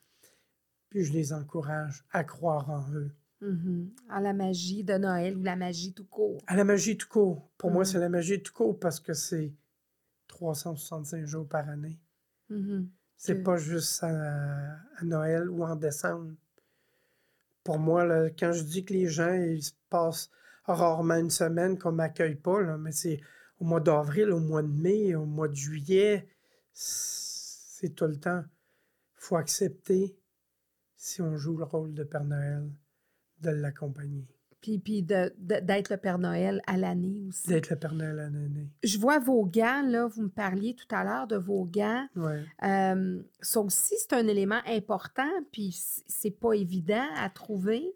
[0.90, 3.10] Puis je les encourage à croire en eux.
[3.40, 3.90] Mhm.
[4.08, 6.42] À la magie de Noël ou la magie tout court.
[6.46, 7.48] À la magie tout court.
[7.56, 7.84] Pour moi, Mhm.
[7.86, 9.52] c'est la magie tout court parce que c'est
[10.28, 11.98] 365 jours par année.
[12.50, 12.88] Mhm.
[13.16, 16.32] C'est Que- pas juste à, à Noël ou en décembre.
[17.64, 20.30] Pour moi, là, quand je dis que les gens ils se passent
[20.64, 23.20] rarement une semaine qu'on m'accueille pas, là, mais c'est
[23.58, 26.26] au mois d'avril, au mois de mai, au mois de juillet,
[26.72, 28.42] c'est tout le temps.
[29.16, 30.16] Il faut accepter,
[30.96, 32.70] si on joue le rôle de Père Noël,
[33.40, 34.26] de l'accompagner,
[34.60, 37.48] Puis, puis d'être le Père Noël à l'année aussi.
[37.48, 38.68] d'être le Père Noël à l'année.
[38.82, 42.06] Je vois vos gants, là, vous me parliez tout à l'heure de vos gants.
[42.16, 42.44] Ouais.
[42.62, 45.76] Euh, ça aussi, c'est un élément important, puis
[46.06, 47.94] c'est pas évident à trouver.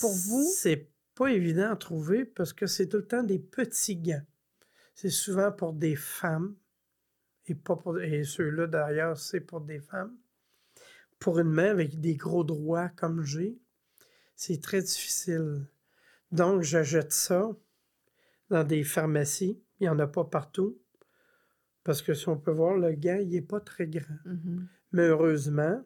[0.00, 0.46] Pour vous?
[0.54, 4.22] C'est pas évident à trouver parce que c'est tout le temps des petits gants.
[4.94, 6.54] C'est souvent pour des femmes
[7.46, 10.16] et pas pour et ceux-là d'ailleurs, c'est pour des femmes.
[11.18, 13.58] Pour une main avec des gros droits comme j'ai,
[14.40, 15.66] c'est très difficile.
[16.32, 17.50] Donc j'achète ça
[18.48, 20.78] dans des pharmacies, il n'y en a pas partout.
[21.84, 24.16] Parce que si on peut voir, le gant, il n'est pas très grand.
[24.24, 24.66] Mhm.
[24.92, 25.82] Mais heureusement,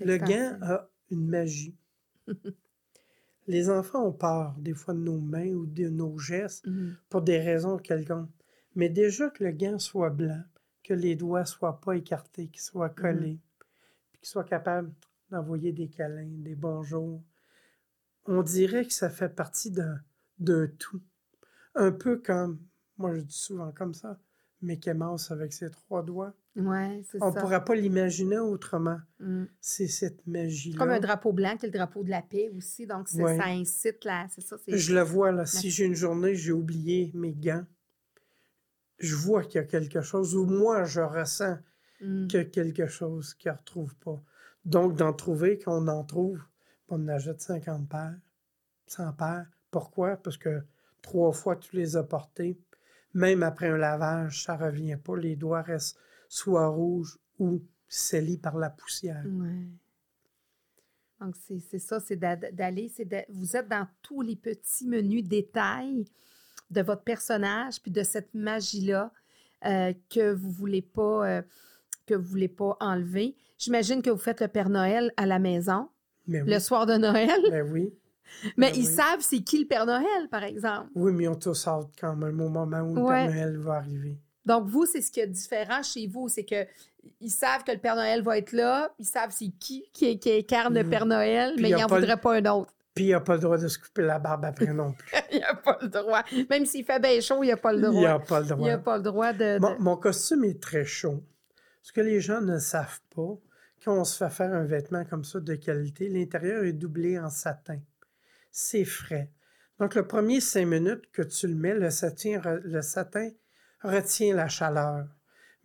[0.00, 0.64] le gant extensible.
[0.64, 1.76] a une magie.
[3.48, 6.96] Les enfants ont peur des fois de nos mains ou de nos gestes Mhm.
[7.08, 8.30] pour des raisons quelconques.
[8.76, 10.42] Mais déjà que le gant soit blanc,
[10.84, 13.40] que les doigts soient pas écartés, qu'ils soient collés,
[14.12, 14.92] puis qu'ils soient capables
[15.30, 17.20] d'envoyer des câlins, des bonjours,
[18.26, 19.70] on dirait que ça fait partie
[20.38, 21.00] d'un tout.
[21.74, 22.60] Un peu comme,
[22.96, 24.18] moi je dis souvent comme ça,
[24.62, 26.34] Mickey Mouse avec ses trois doigts.
[26.56, 27.40] Ouais, c'est On ne ça.
[27.40, 28.98] pourra pas l'imaginer autrement.
[29.20, 29.44] Mm.
[29.60, 30.76] C'est cette magie-là.
[30.78, 32.84] Comme un drapeau blanc, qui est le drapeau de la paix aussi.
[32.84, 33.36] Donc, Ouais.
[33.38, 34.56] ça incite là, c'est ça.
[34.66, 35.46] Je le vois là.
[35.46, 37.64] Si j'ai une journée, j'ai oublié mes gants,
[38.98, 41.58] je vois qu'il y a quelque chose, ou moi, je ressens
[42.00, 42.26] Mm.
[42.26, 44.20] qu'il y a quelque chose qu'il ne retrouve pas.
[44.64, 46.40] Donc, d'en trouver, qu'on en trouve,
[46.88, 48.18] on en achète 50 paires,
[48.86, 49.46] 100 paires.
[49.70, 50.16] Pourquoi?
[50.16, 50.62] Parce que
[51.02, 52.58] trois fois, tu les as portés.
[53.14, 55.16] Même après un lavage, ça ne revient pas.
[55.16, 59.24] Les doigts restent soit rouges ou scellis par la poussière.
[59.26, 59.66] Ouais.
[61.20, 62.90] Donc, c'est ça, c'est d'a- d'aller,
[63.28, 66.04] vous êtes dans tous les petits menus détails
[66.70, 69.12] de votre personnage, puis de cette magie-là
[69.64, 71.42] euh, que vous voulez euh,
[72.10, 73.36] voulez pas enlever.
[73.58, 75.97] J'imagine que vous faites le Père Noël à la maison, Mais
[76.28, 77.92] oui, le soir de Noël, ben oui.
[78.56, 78.92] mais ben ils oui.
[78.94, 80.88] savent c'est qui le Père Noël, par exemple.
[80.94, 83.06] Oui, mais on tous hâte quand même au moment où le.
[83.06, 84.18] Père Noël va arriver.
[84.44, 86.66] Donc, vous, c'est ce qui est différent chez vous, c'est que
[87.20, 90.32] ils savent que le Père Noël va être là, ils savent c'est qui qui, qui
[90.38, 90.90] incarne le Mhm.
[90.90, 92.72] Père Noël, Puis mais ils n'en voudraient pas un autre.
[92.94, 95.08] Puis il n'a pas le droit de se couper la barbe après non plus.
[95.32, 96.22] il n'a pas le droit.
[96.50, 98.02] Même s'il fait bien chaud, il n'a pas le Il droit.
[98.02, 98.76] n'a pas le Il n'a droit.
[98.78, 99.38] pas le droit de.
[99.38, 101.22] de- Mon, mon costume est très chaud.
[101.82, 103.36] Ce que les gens ne savent pas,
[103.82, 107.30] quand on se fait faire un vêtement comme ça de qualité, l'intérieur est doublé en
[107.30, 107.80] satin.
[108.50, 109.30] C'est frais.
[109.78, 112.40] Donc, le premier cinq minutes que tu le mets, le satin,
[113.82, 115.06] retient la chaleur.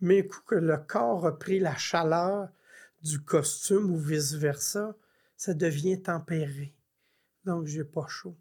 [0.00, 2.48] Mais coup que le corps a pris la chaleur
[3.02, 4.96] du costume ou vice-versa,
[5.36, 6.74] ça devient tempéré.
[7.44, 8.36] Donc, j'ai pas chaud.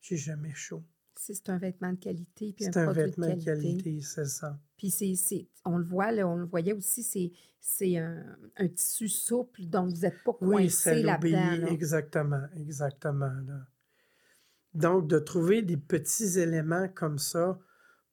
[0.00, 0.84] J'ai jamais chaud.
[1.18, 3.82] C'est un vêtement de qualité, puis C'est un vêtement de qualité.
[3.82, 4.58] qualité, c'est ça.
[4.76, 9.08] Puis c'est, on le voit, là, on le voyait aussi, c'est, c'est un, un tissu
[9.08, 11.56] souple, donc vous n'êtes pas Oui, coincé l'obéit, là-dedans.
[11.56, 11.68] là.
[11.70, 13.32] exactement, exactement.
[13.46, 13.66] là.
[14.74, 17.58] Donc, de trouver des petits éléments comme ça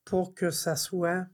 [0.06, 1.28] pour que ça soit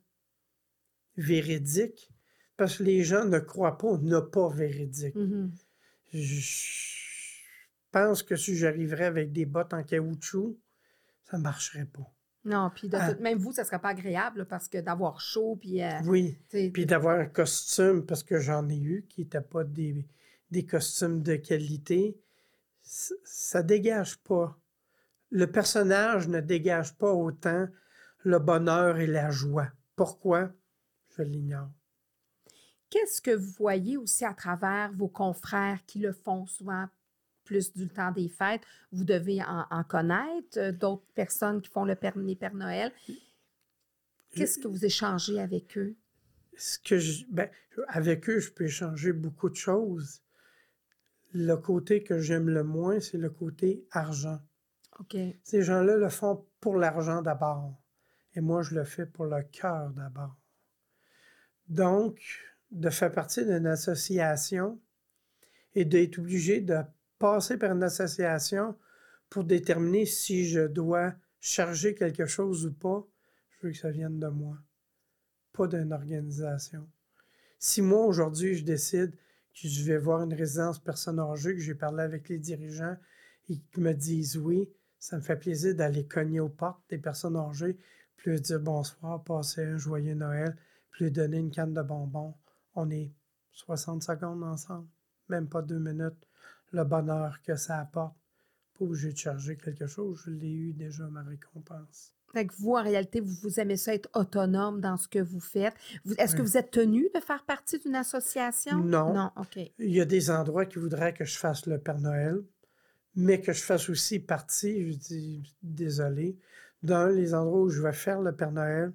[1.17, 2.11] véridique,
[2.57, 5.15] parce que les gens ne croient pas ne pas véridique.
[5.15, 5.51] Mhm.
[6.13, 7.43] Je
[7.91, 10.57] pense que si j'arriverais avec des bottes en caoutchouc,
[11.29, 12.11] ça ne marcherait pas.
[12.45, 13.13] Non, puis de Ah.
[13.13, 15.83] tout- même vous, ça ne serait pas agréable là, parce que d'avoir chaud, puis.
[15.83, 20.07] euh, Oui, puis d'avoir un costume, parce que j'en ai eu, qui n'étaient pas des,
[20.49, 22.17] des costumes de qualité,
[22.81, 24.57] ça dégage pas.
[25.31, 27.67] Le personnage ne dégage pas autant
[28.23, 29.67] le bonheur et la joie.
[29.95, 30.49] Pourquoi?
[31.17, 31.69] Je l'ignore.
[32.89, 36.87] Qu'est-ce que vous voyez aussi à travers vos confrères qui le font souvent?
[37.49, 38.61] Plus du temps des fêtes?
[38.91, 42.91] Vous devez en, en connaître euh, d'autres personnes qui font le Père, les Pères Noël.
[44.35, 45.95] Qu'est-ce que vous échangez avec eux?
[46.55, 47.49] Ce que je- ben,
[47.87, 50.21] avec eux, je peux échanger beaucoup de choses.
[51.33, 54.39] Le côté que j'aime le moins, c'est le côté argent.
[54.99, 55.15] OK.
[55.43, 57.73] Ces gens-là le font pour l'argent d'abord.
[58.35, 60.35] Et moi, je le fais pour le cœur d'abord.
[61.67, 62.19] Donc,
[62.71, 64.79] de faire partie d'une association
[65.73, 66.77] et d'être obligé de
[67.19, 68.75] passer par une association
[69.29, 73.05] pour déterminer si je dois charger quelque chose ou pas,
[73.49, 74.57] je veux que ça vienne de moi,
[75.53, 76.89] pas d'une organisation.
[77.59, 79.11] Si moi, aujourd'hui, je décide
[79.53, 82.95] que je vais voir une résidence personne âgée, que j'ai parlé avec les dirigeants
[83.49, 87.35] et qu'ils me disent oui, ça me fait plaisir d'aller cogner aux portes des personnes
[87.35, 87.77] âgées,
[88.15, 90.55] puis dire bonsoir, passer un joyeux Noël,
[90.91, 92.35] puis lui donner une canne de bonbons.
[92.75, 93.11] On est
[93.51, 94.87] 60 secondes ensemble,
[95.27, 96.28] même pas deux minutes.
[96.71, 98.15] Le bonheur que ça apporte.
[98.77, 102.13] Pas obligé de charger quelque chose, je l'ai eu déjà, ma récompense.
[102.31, 105.39] Fait que vous, en réalité, vous, vous aimez ça être autonome dans ce que vous
[105.39, 105.73] faites.
[106.17, 108.77] Est-ce que vous êtes tenu de faire partie d'une association?
[108.77, 109.13] Non.
[109.13, 109.57] Non, OK.
[109.79, 112.43] Il y a des endroits qui voudraient que je fasse le Père Noël,
[113.15, 116.37] mais que je fasse aussi partie, je dis désolé,
[116.83, 118.93] dans les endroits où je vais faire le Père Noël,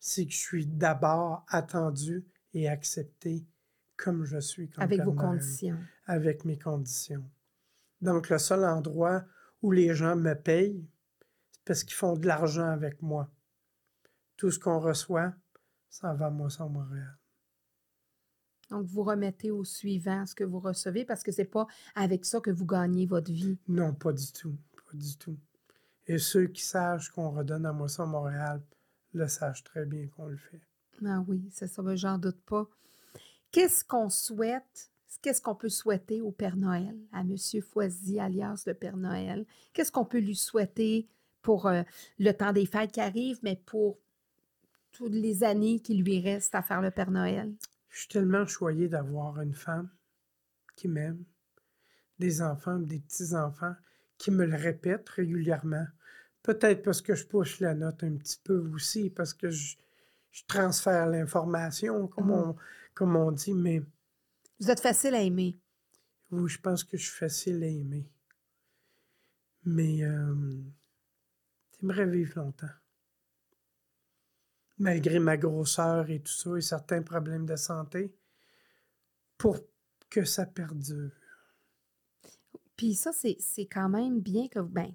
[0.00, 3.44] c'est que je suis d'abord attendu et accepté
[3.96, 4.68] comme je suis.
[4.70, 5.78] Comme Avec vos conditions.
[6.06, 7.24] Avec mes conditions.
[8.00, 9.24] Donc, le seul endroit
[9.62, 10.86] où les gens me payent,
[11.52, 13.30] c'est parce qu'ils font de l'argent avec moi.
[14.36, 15.34] Tout ce qu'on reçoit,
[15.88, 17.16] ça va à Moisson Montréal.
[18.70, 22.40] Donc, vous remettez au suivant ce que vous recevez parce que c'est pas avec ça
[22.40, 23.58] que vous gagnez votre vie.
[23.68, 24.56] Non, pas du tout.
[24.90, 25.38] Pas du tout.
[26.06, 28.62] Et ceux qui sachent qu'on redonne à Moisson Montréal
[29.12, 30.60] le sachent très bien qu'on le fait.
[31.04, 32.68] Ah oui, c'est ça, ben, j'en doute pas.
[33.56, 34.90] Qu'est-ce qu'on souhaite?
[35.22, 37.36] Qu'est-ce qu'on peut souhaiter au Père Noël, à M.
[37.62, 39.46] Foisy, alias le Père Noël?
[39.72, 41.08] Qu'est-ce qu'on peut lui souhaiter
[41.40, 41.82] pour euh,
[42.18, 43.96] le temps des fêtes qui arrive, mais pour
[44.92, 47.50] toutes les années qui lui restent à faire le Père Noël?
[47.88, 49.88] Je suis tellement choyé d'avoir une femme
[50.76, 51.24] qui m'aime,
[52.18, 53.74] des enfants, des petits-enfants
[54.18, 55.86] qui me le répètent régulièrement.
[56.42, 59.76] Peut-être parce que je pousse la note un petit peu aussi, parce que je,
[60.30, 62.50] je transfère l'information, comme, Mhm.
[62.50, 62.56] on,
[62.96, 63.82] comme on dit, mais
[64.58, 65.56] Vous êtes facile à aimer.
[66.32, 68.10] oui, je pense que je suis facile à aimer.
[69.64, 70.34] Mais euh,
[71.78, 72.66] j'aimerais vivre longtemps.
[74.78, 78.14] Malgré ma grosseur et tout ça, et certains problèmes de santé,
[79.38, 79.58] pour
[80.10, 81.12] que ça perdure.
[82.76, 84.68] Puis ça, c'est quand même bien que vous.
[84.68, 84.92] Ben,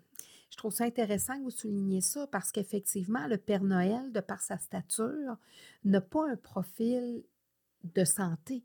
[0.52, 4.42] je trouve ça intéressant que vous souligniez ça parce qu'effectivement, le Père Noël, de par
[4.42, 5.38] sa stature,
[5.84, 7.24] n'a pas un profil
[7.84, 8.64] de santé.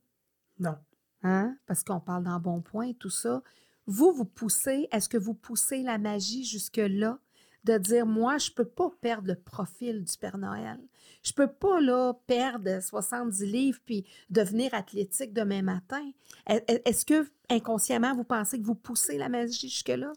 [0.58, 0.76] Non.
[1.22, 1.56] Hein?
[1.66, 3.42] Parce qu'on parle dans bon point et tout ça.
[3.86, 7.18] Vous, vous poussez, est-ce que vous poussez la magie jusque-là
[7.64, 10.78] de dire, moi, je ne peux pas perdre le profil du Père Noël?
[11.22, 16.10] Je ne peux pas, là, perdre 70 livres puis devenir athlétique demain matin.
[16.48, 20.12] E- e- Est-ce que, inconsciemment, vous pensez que vous poussez la magie jusque-là?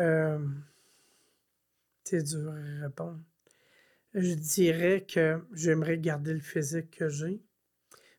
[0.00, 0.38] Euh,
[2.04, 3.20] c'est dur à répondre.
[4.12, 7.42] Je dirais que j'aimerais garder le physique que j'ai,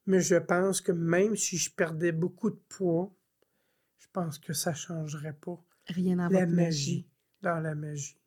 [0.05, 3.11] mais je pense que même si je perdais beaucoup de poids,
[3.97, 7.07] je pense que ça ne changerait pas Rien dans la magie, magie.
[7.41, 8.17] dans la magie.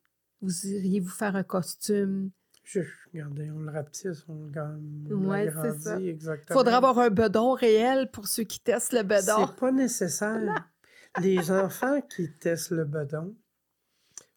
[0.41, 2.31] Vous iriez vous faire un costume.
[2.63, 2.81] Je,
[3.13, 5.99] regardez, on le rapetisse, on le Ouais, ça.
[6.01, 6.47] exactement.
[6.51, 9.47] Il faudra avoir un bedon réel pour ceux qui testent le bedon.
[9.47, 10.69] C'est pas nécessaire.
[11.23, 13.35] Les enfants qui testent le bedon,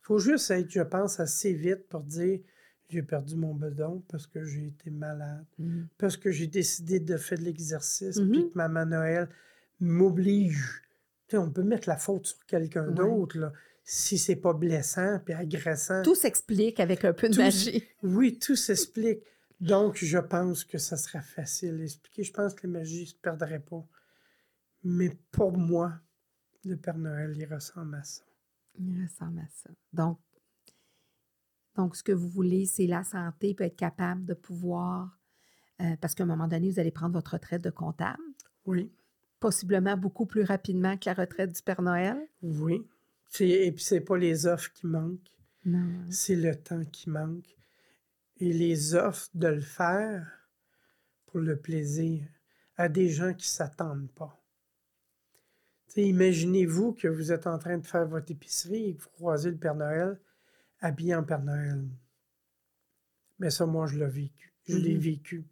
[0.01, 2.39] faut juste être, je pense, assez vite pour dire
[2.91, 5.87] j'ai perdu mon bedon parce que j'ai été malade, Mhm.
[5.97, 8.31] parce que j'ai décidé de faire de l'exercice, Mhm.
[8.31, 9.29] puis que maman Noël
[9.79, 10.81] m'oblige.
[11.27, 15.19] Tu sais, on peut mettre la faute sur quelqu'un d'autre, là, si c'est pas blessant
[15.23, 16.01] puis agressant.
[16.03, 17.83] Tout s'explique avec un peu de Tout- magie.
[18.03, 19.23] Oui, tout s'explique.
[19.59, 22.23] Donc, je pense que ça sera facile à expliquer.
[22.23, 23.85] Je pense que la magie ne se perdrait pas.
[24.83, 25.93] Mais pour moi,
[26.65, 28.23] le Père Noël, il ressemble à ça.
[28.79, 29.69] Il ressemble à ça.
[29.93, 30.17] Donc,
[31.75, 35.17] donc ce que vous voulez, c'est la santé, puis être capable de pouvoir,
[35.81, 38.21] euh, parce qu'à un moment donné, vous allez prendre votre retraite de comptable,
[38.65, 38.91] Oui,
[39.39, 42.17] possiblement beaucoup plus rapidement que la retraite du Père Noël.
[42.41, 42.85] oui.
[43.33, 45.31] C'est- Et puis, c'est pas les offres qui manquent,
[45.63, 46.05] Non.
[46.09, 47.55] c'est le temps qui manque.
[48.41, 50.27] Et les offres de le faire
[51.27, 52.23] pour le plaisir
[52.75, 54.37] à des gens qui ne s'attendent pas.
[55.95, 59.57] Imaginez-vous que vous êtes en train de faire votre épicerie et que vous croisez le
[59.57, 60.19] Père Noël
[60.81, 61.83] habillé en Père Noël.
[63.39, 64.53] Mais ça, moi, je l'ai vécu.
[64.67, 64.99] Je l'ai Mhm.
[64.99, 65.45] vécu.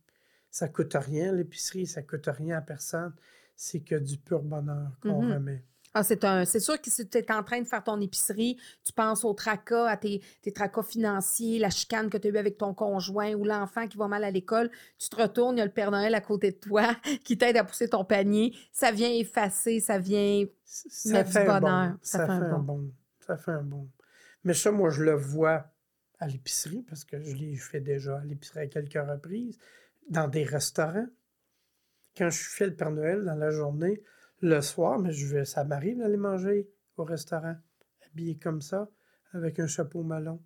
[0.52, 3.14] Ça coûte rien, l'épicerie, ça coûte rien à personne.
[3.56, 5.34] C'est que du pur bonheur qu'on Mhm.
[5.34, 5.64] remet.
[5.94, 6.46] Ah, c'est un.
[6.46, 9.34] C'est sûr que si tu es en train de faire ton épicerie, tu penses au
[9.34, 13.34] tracas, à tes, tes tracas financiers, la chicane que tu as eue avec ton conjoint
[13.34, 14.70] ou l'enfant qui va mal à l'école,
[15.00, 17.58] tu te retournes, il y a le Père Noël à côté de toi qui t'aide
[17.58, 18.56] à pousser ton panier.
[18.72, 20.46] Ça vient effacer, ça vient.
[20.64, 21.90] Ça Mettre du fait un bonheur.
[21.94, 21.98] bon.
[22.04, 22.78] Ça Ça fait un fait un bon.
[22.78, 22.92] bon.
[23.26, 23.90] Ça fait un bon.
[24.50, 25.72] Mais ça, moi, je le vois
[26.18, 29.60] à l'épicerie, parce que je l'ai fait déjà à l'épicerie à quelques reprises,
[30.10, 31.06] dans des restaurants.
[32.18, 34.02] Quand je fais le Père Noël dans la journée,
[34.42, 37.58] le soir, mais je vais, ça m'arrive d'aller manger au restaurant,
[38.08, 38.90] habillé comme ça,
[39.34, 40.42] avec un chapeau malon.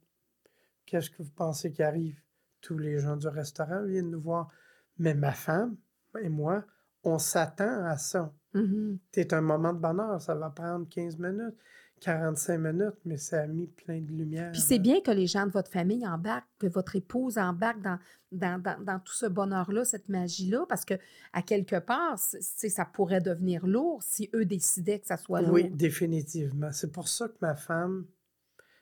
[0.86, 2.20] Qu'est-ce que vous pensez qui arrive?
[2.60, 4.52] Tous les gens du restaurant viennent nous voir.
[4.98, 5.78] Mais ma femme
[6.22, 6.66] et moi,
[7.06, 8.34] on s'attend à ça.
[8.54, 9.00] Mhm.
[9.14, 11.56] C'est un moment de bonheur, ça va prendre 15 minutes.
[12.04, 14.52] 45 minutes, mais ça a mis plein de lumière.
[14.52, 17.98] Puis c'est bien que les gens de votre famille embarquent, que votre épouse embarque dans,
[18.34, 20.96] dans, dans, dans tout ce bonheur-là, cette magie-là, parce que
[21.32, 25.54] à quelque part, ça pourrait devenir lourd si eux décidaient que ça soit lourd.
[25.54, 26.74] Oui, définitivement.
[26.74, 28.06] C'est pour ça que ma femme,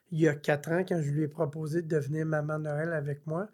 [0.09, 3.27] il y a quatre ans, quand je lui ai proposé de devenir maman Noël avec
[3.27, 3.49] moi,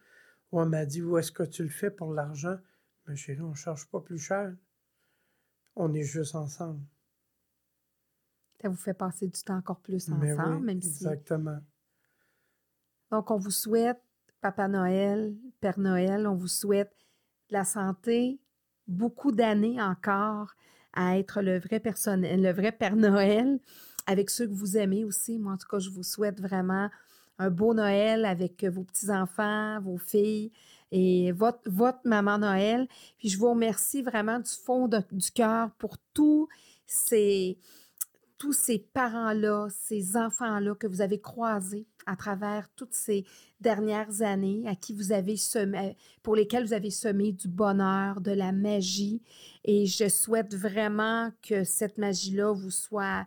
[0.53, 2.57] on m'a dit Où est-ce que tu le fais pour l'argent?
[3.05, 4.53] Mais chérie, on ne cherche pas plus cher.
[5.75, 6.79] On est juste ensemble.
[8.61, 10.89] Ça vous fait passer du temps encore plus Mais ensemble, oui, même si.
[10.89, 11.59] Exactement.
[13.11, 14.01] Donc, on vous souhaite,
[14.41, 16.91] Papa Noël, Père Noël, on vous souhaite
[17.49, 18.39] de la santé,
[18.87, 20.51] beaucoup d'années encore
[20.93, 23.59] à être le vrai, personne, le vrai Père Noël
[24.05, 25.37] avec ceux que vous aimez aussi.
[25.37, 26.89] Moi, en tout cas, je vous souhaite vraiment
[27.39, 30.51] un beau Noël avec vos petits-enfants, vos filles
[30.91, 32.87] et votre, votre maman Noël.
[33.19, 36.47] Puis je vous remercie vraiment du fond de- du cœur pour tous
[36.87, 37.57] ces,
[38.37, 43.25] tous ces parents-là, ces enfants-là que vous avez croisés à travers toutes ces
[43.59, 48.31] dernières années, à qui vous avez semé, pour lesquels vous avez semé du bonheur, de
[48.31, 49.21] la magie.
[49.65, 53.25] Et je souhaite vraiment que cette magie-là vous soit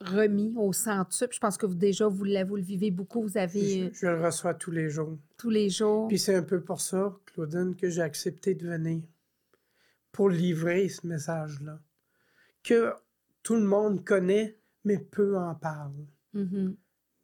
[0.00, 1.34] remis au centuple.
[1.34, 3.22] Je pense que vous déjà, vous, le- vous le vivez beaucoup.
[3.22, 5.18] Vous avez euh, Je, je le reçois tous les jours.
[5.36, 6.08] tous les jours.
[6.08, 9.02] Puis c'est un peu pour ça, Claudine, que j'ai accepté de venir.
[10.12, 11.78] Pour livrer ce message-là.
[12.62, 12.92] Que
[13.50, 16.06] tout le monde connaît, mais peu en parle.
[16.34, 16.76] Mhm.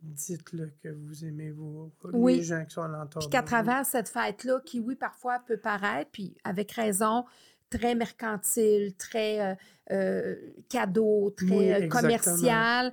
[0.02, 2.38] Dites-le que vous aimez vos, Oui.
[2.38, 3.20] les gens qui sont alentour.
[3.20, 7.24] Puis qu'à travers cette fête-là, qui, oui, parfois peut paraître, puis avec raison,
[7.70, 9.54] très mercantile, très euh,
[9.92, 10.34] euh,
[10.68, 12.92] cadeau, très Oui, euh, commercial.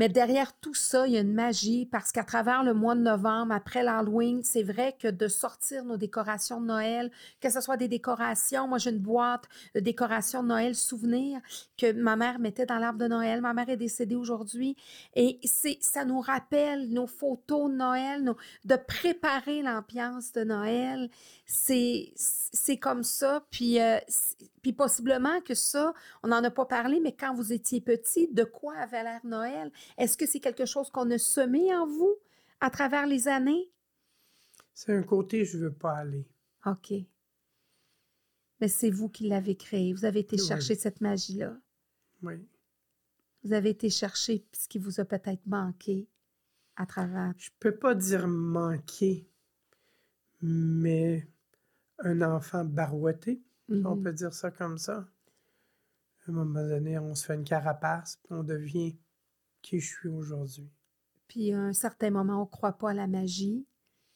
[0.00, 3.02] Mais derrière tout ça, il y a une magie parce qu'à travers le mois de
[3.02, 7.76] novembre, après l'Halloween, c'est vrai que de sortir nos décorations de Noël, que ce soit
[7.76, 9.44] des décorations, moi j'ai une boîte
[9.74, 11.42] de décorations de Noël souvenirs
[11.76, 13.42] que ma mère mettait dans l'arbre de Noël.
[13.42, 14.74] Ma mère est décédée aujourd'hui
[15.14, 18.32] et c'est ça nous rappelle nos photos de Noël,
[18.64, 21.10] de préparer l'ambiance de Noël.
[21.44, 22.14] C'est
[22.52, 23.44] c'est comme ça.
[23.50, 23.98] Puis, euh,
[24.62, 28.44] puis possiblement que ça, on n'en a pas parlé, mais quand vous étiez petit, de
[28.44, 29.72] quoi avait l'air Noël?
[29.98, 32.14] Est-ce que c'est quelque chose qu'on a semé en vous
[32.60, 33.70] à travers les années?
[34.74, 36.26] C'est un côté, je veux pas aller.
[36.66, 36.92] OK.
[38.60, 39.92] Mais c'est vous qui l'avez créé.
[39.94, 40.46] Vous avez été Oui.
[40.46, 41.56] chercher cette magie-là.
[42.22, 42.34] Oui.
[43.42, 46.06] Vous avez été chercher ce qui vous a peut-être manqué
[46.76, 47.32] à travers.
[47.38, 49.26] Je peux pas dire manquer,
[50.42, 51.26] mais
[52.00, 54.02] un enfant barouetté, on Mhm.
[54.02, 55.06] peut dire ça comme ça.
[56.26, 58.96] À un moment donné, on se fait une carapace, puis on devient
[59.62, 60.70] qui je suis aujourd'hui.
[61.28, 63.66] Puis à un certain moment, on ne croit pas à la magie,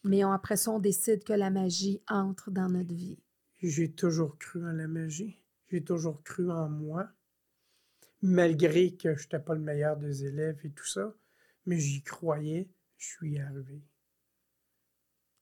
[0.04, 3.18] mais on- après ça, on décide que la magie entre dans notre vie.
[3.62, 5.38] J'ai toujours cru en la magie.
[5.70, 7.08] J'ai toujours cru en moi.
[8.22, 11.14] Malgré que je n'étais pas le meilleur des élèves et tout ça,
[11.66, 13.82] mais j'y croyais, je suis arrivé.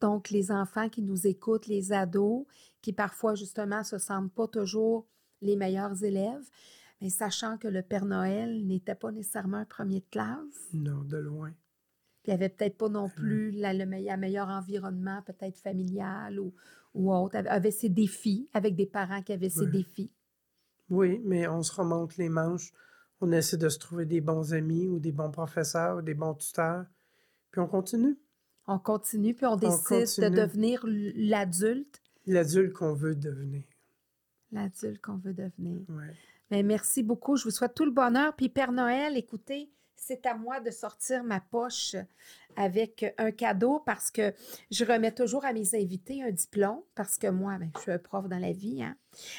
[0.03, 2.45] Donc, les enfants qui nous écoutent, les ados,
[2.83, 5.07] qui parfois, justement, se sentent pas toujours
[5.41, 6.45] les meilleurs élèves,
[7.01, 11.19] mais sachant que le Père Noël n'était pas nécessairement un premier de classe, Non, de
[11.19, 11.51] loin.
[12.25, 16.41] puis il n'y avait peut-être pas non plus la- le meilleur, meilleur environnement, peut-être familial
[16.41, 16.53] ou,
[16.95, 20.11] ou autre, avait- avait ses défis, avec des parents qui avaient ses défis.
[20.91, 22.73] Oui, mais on se remonte les manches.
[23.21, 26.35] On essaie de se trouver des bons amis ou des bons professeurs ou des bons
[26.35, 26.87] tuteurs.
[27.53, 28.19] Puis on continue.
[28.67, 33.65] On continue, puis on décide de devenir l'adulte, L'adulte qu'on veut devenir.
[34.53, 35.81] l'adulte qu'on veut devenir.
[35.89, 36.15] Ouais.
[36.51, 37.37] Mais merci beaucoup.
[37.37, 38.35] Je vous souhaite tout le bonheur.
[38.37, 41.97] Puis Père Noël, écoutez, c'est à moi de sortir ma poche
[42.57, 44.33] avec un cadeau parce que
[44.71, 47.99] je remets toujours à mes invités un diplôme parce que moi, ben, je suis un
[47.99, 48.83] prof dans la vie.
[48.83, 48.95] hein.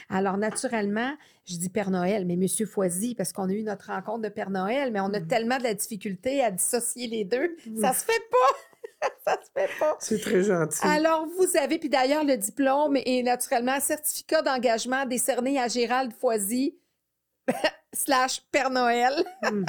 [0.10, 1.14] Alors, naturellement,
[1.46, 4.50] je dis Père Noël, mais Monsieur Foisy, parce qu'on a eu notre rencontre de Père
[4.50, 5.28] Noël, mais on a Mhm.
[5.28, 7.56] tellement de la difficulté à dissocier les deux.
[7.80, 8.73] Ça se fait pas!
[9.26, 9.97] ça se fait pas!
[9.99, 10.80] C'est très gentil.
[10.84, 16.78] Alors, vous avez, puis d'ailleurs, le diplôme et naturellement, certificat d'engagement décerné à Gérald Foisy
[17.94, 19.14] slash Père Noël.
[19.44, 19.66] Mhm.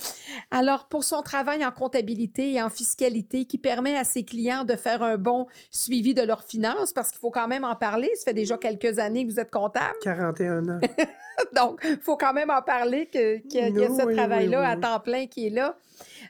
[0.50, 4.74] Alors, pour son travail en comptabilité et en fiscalité qui permet à ses clients de
[4.76, 8.24] faire un bon suivi de leurs finances, parce qu'il faut quand même en parler, ça
[8.24, 10.80] fait déjà quelques années que vous êtes comptable, 41 ans.
[11.54, 14.16] donc il faut quand même en parler qu'il y a, qu'il y a ce oui,
[14.16, 15.76] travail-là oui, à temps plein qui est là.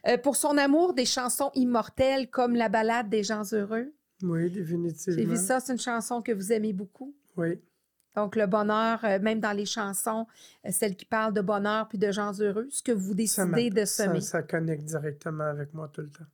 [0.07, 3.93] Euh, pour son amour des chansons immortelles comme la balade des gens heureux.
[4.23, 5.19] Oui, définitivement.
[5.19, 7.15] J'ai vu ça, c'est une chanson que vous aimez beaucoup.
[7.37, 7.61] Oui,
[8.17, 10.27] Donc, le bonheur, euh, même dans les chansons,
[10.65, 13.71] euh, celles qui parlent de bonheur puis de gens heureux, ce que vous ça, décidez
[13.71, 14.21] de ça, semer.
[14.23, 16.25] ça connecte directement avec moi tout le temps.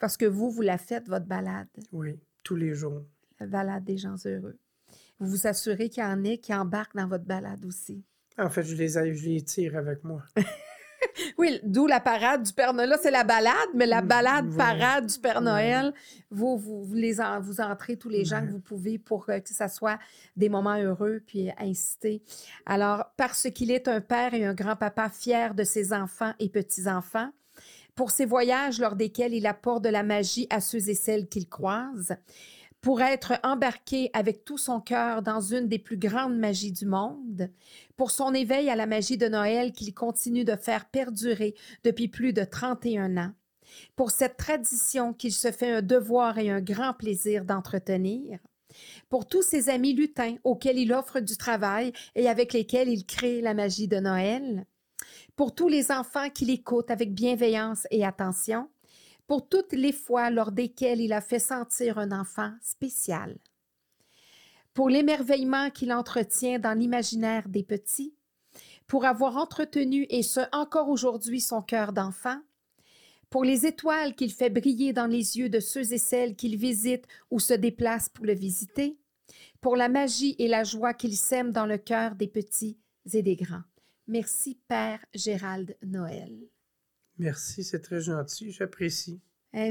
[0.00, 3.04] Parce que vous, vous la faites, votre balade, Oui, tous les jours.
[3.40, 4.58] la balade des gens heureux.
[5.20, 8.04] Vous vous assurez qu'il y en ait qui embarquent dans votre balade aussi.
[8.36, 10.22] En fait, je les, je les tire avec moi.
[11.38, 12.88] Oui, d'où la parade du Père Noël.
[12.90, 14.74] Là, c'est la balade, mais la Mm, balade voilà.
[14.78, 15.40] parade du Père.
[15.40, 15.92] Noël,
[16.30, 19.40] vous, vous, vous les en- vous entrez tous les gens que vous pouvez pour euh,
[19.40, 19.98] que ça soit
[20.36, 22.22] des moments heureux puis inciter.
[22.66, 27.30] Alors, parce qu'il est un père et un grand-papa fier de ses enfants et petits-enfants,
[27.94, 31.48] pour ses voyages lors desquels il apporte de la magie à ceux et celles qu'il
[31.48, 32.16] croise,
[32.80, 37.50] pour être embarqué avec tout son cœur dans une des plus grandes magies du monde,
[37.96, 41.54] pour son éveil à la magie de Noël qu'il continue de faire perdurer
[41.84, 43.32] depuis plus de 31 ans,
[43.96, 48.38] pour cette tradition qu'il se fait un devoir et un grand plaisir d'entretenir,
[49.08, 53.40] pour tous ses amis lutins auxquels il offre du travail et avec lesquels il crée
[53.40, 54.66] la magie de Noël,
[55.36, 58.68] pour tous les enfants qu'il écoute avec bienveillance et attention,
[59.28, 63.36] pour toutes les fois lors desquelles il a fait sentir un enfant spécial,
[64.72, 68.14] pour l'émerveillement qu'il entretient dans l'imaginaire des petits,
[68.86, 72.40] pour avoir entretenu et ce encore aujourd'hui son cœur d'enfant,
[73.28, 77.06] pour les étoiles qu'il fait briller dans les yeux de ceux et celles qu'il visite
[77.30, 78.96] ou se déplacent pour le visiter,
[79.60, 82.78] pour la magie et la joie qu'il sème dans le cœur des petits
[83.12, 83.64] et des grands.
[84.06, 86.48] Merci, Père Gérald Noël.
[87.18, 89.20] Merci, c'est très gentil, j'apprécie.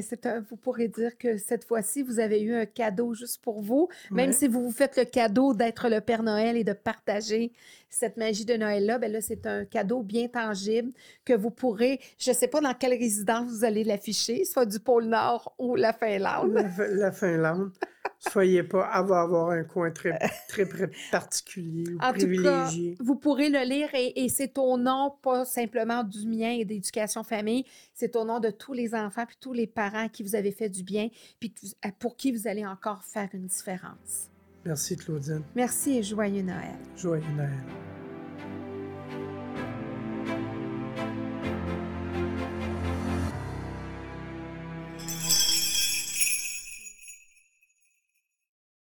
[0.02, 3.62] C'est un- vous pourrez dire que cette fois-ci, vous avez eu un cadeau juste pour
[3.62, 4.34] vous, même Ouais.
[4.36, 7.54] si vous vous faites le cadeau d'être le Père Noël et de partager
[7.88, 10.92] cette magie de Noël-là, ben là, c'est un cadeau bien tangible
[11.24, 14.80] que vous pourrez, je ne sais pas dans quelle résidence vous allez l'afficher, soit du
[14.80, 16.54] pôle Nord ou la Finlande.
[16.78, 17.72] La, la Finlande.
[18.20, 22.96] Soyez pas, va avoir un coin très, très, très particulier ou En tout cas, privilégié.
[23.00, 27.24] vous pourrez le lire et, et c'est au nom pas simplement du mien et d'éducation
[27.24, 30.52] famille, c'est au nom de tous les enfants puis tous les parents qui vous avez
[30.52, 31.10] fait du bien
[31.40, 31.54] puis
[32.00, 34.30] pour qui vous allez encore faire une différence.
[34.66, 35.44] Merci, Claudine.
[35.56, 36.76] Merci et joyeux Noël.
[36.96, 37.64] Joyeux Noël.